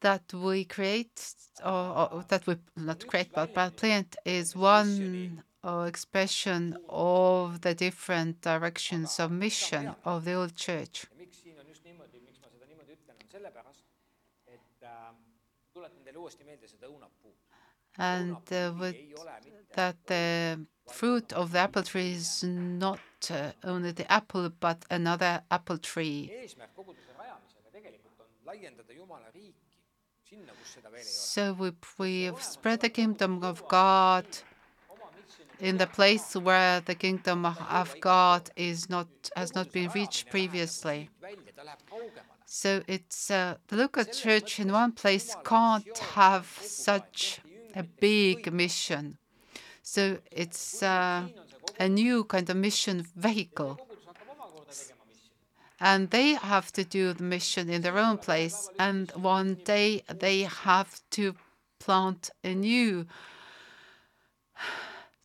That 0.00 0.24
we 0.34 0.64
create, 0.64 1.34
or, 1.64 2.12
or 2.14 2.24
that 2.28 2.46
we 2.48 2.56
not 2.76 3.06
create, 3.06 3.30
but, 3.32 3.54
but 3.54 3.76
plant 3.76 4.16
is 4.24 4.56
one 4.56 5.44
uh, 5.62 5.84
expression 5.86 6.76
of 6.88 7.60
the 7.60 7.74
different 7.74 8.40
directions 8.40 9.20
of 9.20 9.30
mission 9.30 9.94
of 10.04 10.24
the 10.24 10.32
old 10.32 10.56
church. 10.56 11.06
And 17.98 18.36
uh, 18.52 18.72
with 18.78 18.96
that 19.74 19.96
the 20.06 20.60
fruit 20.88 21.32
of 21.32 21.52
the 21.52 21.58
apple 21.58 21.82
tree 21.82 22.12
is 22.12 22.42
not 22.44 23.00
uh, 23.30 23.52
only 23.64 23.92
the 23.92 24.10
apple, 24.10 24.50
but 24.60 24.84
another 24.90 25.42
apple 25.50 25.78
tree. 25.78 26.32
So 31.02 31.52
we, 31.54 31.72
we 31.98 32.32
spread 32.38 32.80
the 32.80 32.88
kingdom 32.88 33.42
of 33.42 33.66
God 33.68 34.26
in 35.60 35.76
the 35.76 35.86
place 35.86 36.34
where 36.34 36.80
the 36.80 36.94
kingdom 36.94 37.44
of 37.44 37.96
God 38.00 38.50
is 38.56 38.88
not 38.88 39.08
has 39.36 39.54
not 39.54 39.72
been 39.72 39.90
reached 39.90 40.30
previously. 40.30 41.10
So 42.46 42.82
it's 42.88 43.30
uh, 43.30 43.56
the 43.68 43.76
local 43.76 44.04
church 44.04 44.58
in 44.58 44.72
one 44.72 44.92
place 44.92 45.36
can't 45.44 45.98
have 45.98 46.46
such 46.62 47.40
a 47.74 47.82
big 47.82 48.52
mission. 48.52 49.18
So 49.82 50.18
it's 50.30 50.82
uh, 50.82 51.28
a 51.78 51.88
new 51.88 52.24
kind 52.24 52.48
of 52.50 52.56
mission 52.56 53.06
vehicle. 53.16 53.78
And 55.80 56.10
they 56.10 56.34
have 56.34 56.70
to 56.72 56.84
do 56.84 57.14
the 57.14 57.22
mission 57.22 57.70
in 57.70 57.82
their 57.82 57.96
own 57.96 58.18
place. 58.18 58.68
And 58.78 59.10
one 59.12 59.54
day 59.64 60.02
they 60.08 60.42
have 60.42 61.00
to 61.12 61.34
plant 61.78 62.30
a 62.44 62.54
new 62.54 63.06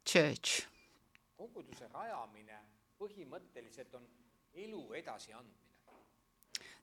church. 0.05 0.65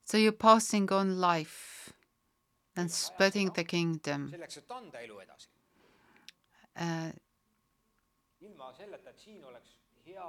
So 0.05 0.19
you're 0.19 0.33
passing 0.33 0.93
on 0.93 1.19
life 1.19 1.92
and 2.77 2.91
spreading 2.91 3.51
the 3.55 3.65
kingdom. 3.65 4.31
selleks, 4.31 4.57
et 4.57 4.71
anda 4.71 4.99
elu 5.03 5.21
edasi. 5.21 5.49
Uh, 6.81 7.13
ilma 8.41 8.73
selleta, 8.79 9.11
et 9.11 9.19
siin 9.21 9.45
oleks 9.45 9.77
hea 10.07 10.29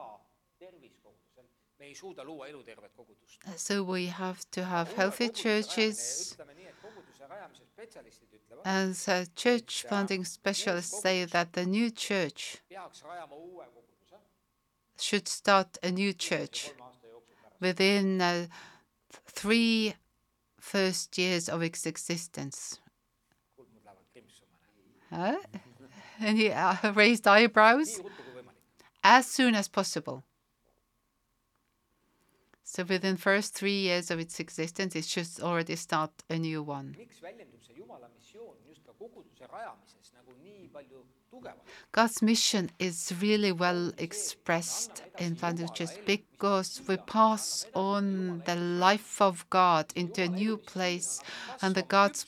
tervis 0.59 0.97
kogudusel, 1.03 1.45
me 1.79 1.85
ei 1.85 1.95
suuda 1.95 2.23
luua 2.23 2.47
elutervet 2.47 2.91
kogudust. 2.95 3.39
so 3.57 3.83
we 3.83 4.07
have 4.07 4.39
to 4.51 4.63
have 4.63 4.91
healthy 4.95 5.29
churches. 5.29 6.33
ütleme 6.33 6.53
nii, 6.55 6.67
et 6.67 6.81
koguduse 6.81 7.27
rajamise 7.27 7.65
spetsialistid 7.65 8.33
ütlevad, 8.33 8.65
As 8.65 9.07
uh, 9.07 9.25
church 9.35 9.87
planting 9.87 10.25
specialists 10.25 11.01
say 11.01 11.25
that 11.25 11.53
the 11.53 11.65
new 11.65 11.89
church 11.91 12.61
peaks 12.69 13.03
rajama 13.03 13.35
uue 13.35 13.65
koguduse 13.65 14.19
should 14.99 15.27
start 15.27 15.77
a 15.83 15.91
new 15.91 16.13
church 16.13 16.67
kolme 16.69 16.83
aasta 16.83 17.07
jooksul 17.07 17.35
pärast. 17.41 17.61
within 17.61 18.21
uh, 18.21 18.47
three 19.33 19.93
first 20.63 21.17
years 21.17 21.49
of 21.49 21.61
its 21.61 21.85
existence. 21.85 22.79
Huh? 25.11 25.37
Any 26.19 26.51
uh, 26.53 26.93
raised 26.93 27.27
eyebrows? 27.27 28.01
As 29.03 29.27
soon 29.27 29.55
as 29.55 29.67
possible. 29.67 30.23
So 32.75 32.83
within 32.83 33.17
first 33.17 33.53
three 33.53 33.81
years 33.81 34.09
of 34.09 34.19
its 34.19 34.39
existence, 34.39 34.95
it 34.95 35.05
should 35.05 35.27
already 35.43 35.75
start 35.75 36.09
a 36.27 36.39
new 36.39 36.63
one. 36.63 36.95
miks 36.97 37.19
väljendub 37.21 37.61
see 37.61 37.73
Jumala 37.77 38.09
missioon 38.15 38.55
just 38.67 38.81
ka 38.85 38.93
koguduse 38.99 39.45
rajamises 39.51 40.09
nagu 40.15 40.33
nii 40.43 40.69
palju 40.73 41.03
tugevalt? 41.29 41.61
God's 41.91 42.21
mission 42.23 42.71
is 42.79 43.13
really 43.21 43.51
well 43.51 43.93
expressed 43.99 45.03
in 45.19 45.35
planting 45.35 45.69
because 46.07 46.81
we 46.87 46.97
pass 46.97 47.67
on 47.75 48.41
the 48.47 48.55
life 48.55 49.21
of 49.21 49.47
God 49.51 49.85
into 49.95 50.23
a 50.23 50.27
new 50.27 50.57
place, 50.57 51.21
and 51.61 51.75
the 51.75 51.83
God's 51.83 52.25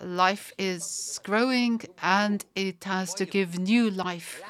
life 0.00 0.52
is 0.56 1.18
growing 1.24 1.80
and 2.00 2.44
it 2.54 2.84
has 2.84 3.12
to 3.14 3.26
give 3.26 3.58
new 3.58 3.90
life. 3.90 4.40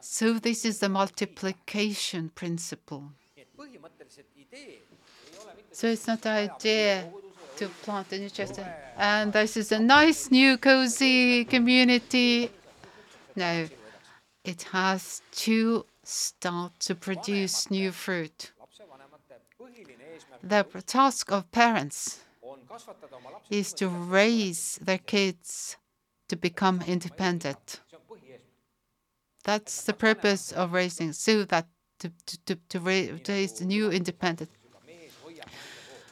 So, 0.00 0.32
this 0.40 0.64
is 0.64 0.80
the 0.80 0.88
multiplication 0.88 2.30
principle. 2.30 3.12
Nii 3.58 3.76
et 3.76 3.80
põhimõtteliselt 3.80 4.36
idee 4.36 4.78
ei 4.78 5.38
ole 5.40 5.54
mitte 5.56 5.74
So, 5.74 5.88
it's 5.88 6.06
not 6.06 6.22
the 6.22 6.30
idea 6.30 7.10
to 7.56 7.68
plant 7.84 8.12
a 8.12 8.18
new 8.18 8.30
church 8.30 8.58
and 8.96 9.32
this 9.32 9.56
is 9.56 9.72
a 9.72 9.78
nice 9.78 10.30
new 10.30 10.56
cozy 10.58 11.44
community. 11.44 12.50
No, 13.36 13.68
it 14.44 14.62
has 14.72 15.22
to 15.44 15.86
start 16.04 16.72
to 16.80 16.94
produce 16.94 17.70
new 17.70 17.92
fruit. 17.92 18.52
lapsevanemate 18.60 19.40
põhiline 19.58 20.04
eesmärk 20.14 20.72
The 20.72 20.82
task 20.82 21.32
of 21.32 21.50
parents 21.50 22.20
on 22.42 22.60
kasvatada 22.68 23.16
oma 23.16 23.30
lapsed, 23.30 23.52
is 23.52 23.72
to 23.74 23.88
raise 23.88 24.78
their 24.82 24.98
kids 24.98 25.76
to 26.28 26.36
become 26.36 26.82
independent. 26.86 27.80
see 27.90 27.96
on 27.96 28.02
põhieesmärk. 28.08 28.40
That's 29.44 29.84
the 29.84 29.92
purpose 29.94 30.52
of 30.52 30.72
raising, 30.72 31.12
so 31.12 31.44
that 31.44 31.66
to, 31.98 32.10
to, 32.26 32.38
to, 32.46 32.54
to 32.68 32.80
raise 32.80 33.52
the 33.58 33.64
new 33.64 33.90
independent. 33.90 34.50
juba 34.62 34.78
mees 34.86 35.12
hoiab 35.24 35.46
naise 35.46 35.76
poolt. 35.88 36.04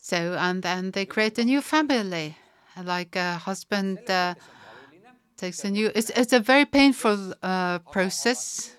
So, 0.00 0.16
and 0.38 0.62
then 0.62 0.90
they 0.92 1.06
create 1.06 1.38
a 1.38 1.44
new 1.44 1.60
family, 1.60 2.36
like 2.84 3.16
a 3.16 3.36
husband 3.38 3.98
uh, 3.98 4.34
see 4.34 4.40
on 4.40 4.56
valuline, 4.90 5.16
takes 5.36 5.64
a 5.64 5.70
new. 5.70 5.90
It's 5.94 6.10
it's 6.10 6.32
a 6.32 6.40
very 6.40 6.64
painful 6.66 7.34
uh, 7.42 7.78
process, 7.92 8.72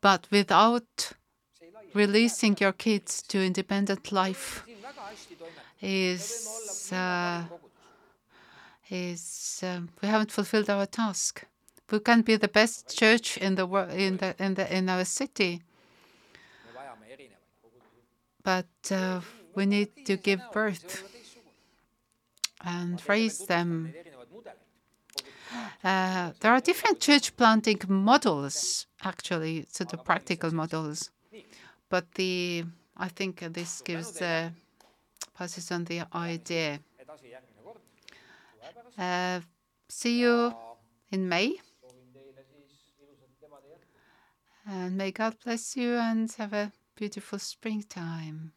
but 0.00 0.26
without 0.30 1.14
see 1.58 1.66
ei 1.66 1.70
laia. 1.72 1.94
releasing 1.94 2.56
your 2.60 2.72
kids 2.72 3.22
to 3.22 3.38
independent 3.38 4.12
life 4.12 4.62
siin 4.66 4.78
väga 4.82 5.02
hästi 5.10 5.34
toimetada. 5.36 5.66
is 5.82 6.92
uh, 6.92 7.42
is 8.90 9.60
um, 9.62 9.88
we 10.02 10.08
haven't 10.08 10.32
fulfilled 10.32 10.68
our 10.70 10.86
task. 10.86 11.44
We 11.90 11.98
can 12.00 12.22
be 12.22 12.36
the 12.36 12.48
best 12.48 12.96
church 12.96 13.36
in 13.36 13.56
the 13.56 13.66
world 13.66 13.90
in 13.90 14.18
the 14.18 14.34
in 14.38 14.54
the 14.54 14.76
in 14.76 14.88
our 14.88 15.04
city, 15.04 15.62
but 18.44 18.68
uh, 18.90 19.20
we 19.54 19.66
need 19.66 20.06
to 20.06 20.16
give 20.16 20.40
birth 20.52 21.02
and 22.64 23.02
raise 23.08 23.38
them. 23.46 23.92
Uh, 25.82 26.30
there 26.40 26.52
are 26.52 26.60
different 26.60 27.00
church 27.00 27.36
planting 27.36 27.80
models, 27.88 28.86
actually, 29.02 29.66
so 29.68 29.84
the 29.84 29.96
practical 29.96 30.54
models. 30.54 31.10
But 31.88 32.12
the 32.14 32.64
I 32.96 33.08
think 33.08 33.40
this 33.52 33.80
gives 33.80 34.20
uh, 34.22 34.50
passes 35.36 35.72
on 35.72 35.84
the 35.84 36.02
idea. 36.14 36.80
Uh, 38.98 39.40
see 39.88 40.20
you 40.20 40.54
in 41.10 41.28
May, 41.28 41.56
and 44.70 44.96
may 44.96 45.10
God 45.10 45.36
bless 45.42 45.76
you 45.76 45.96
and 45.96 46.30
have 46.38 46.52
a 46.52 46.70
beautiful 46.94 47.40
springtime. 47.40 48.52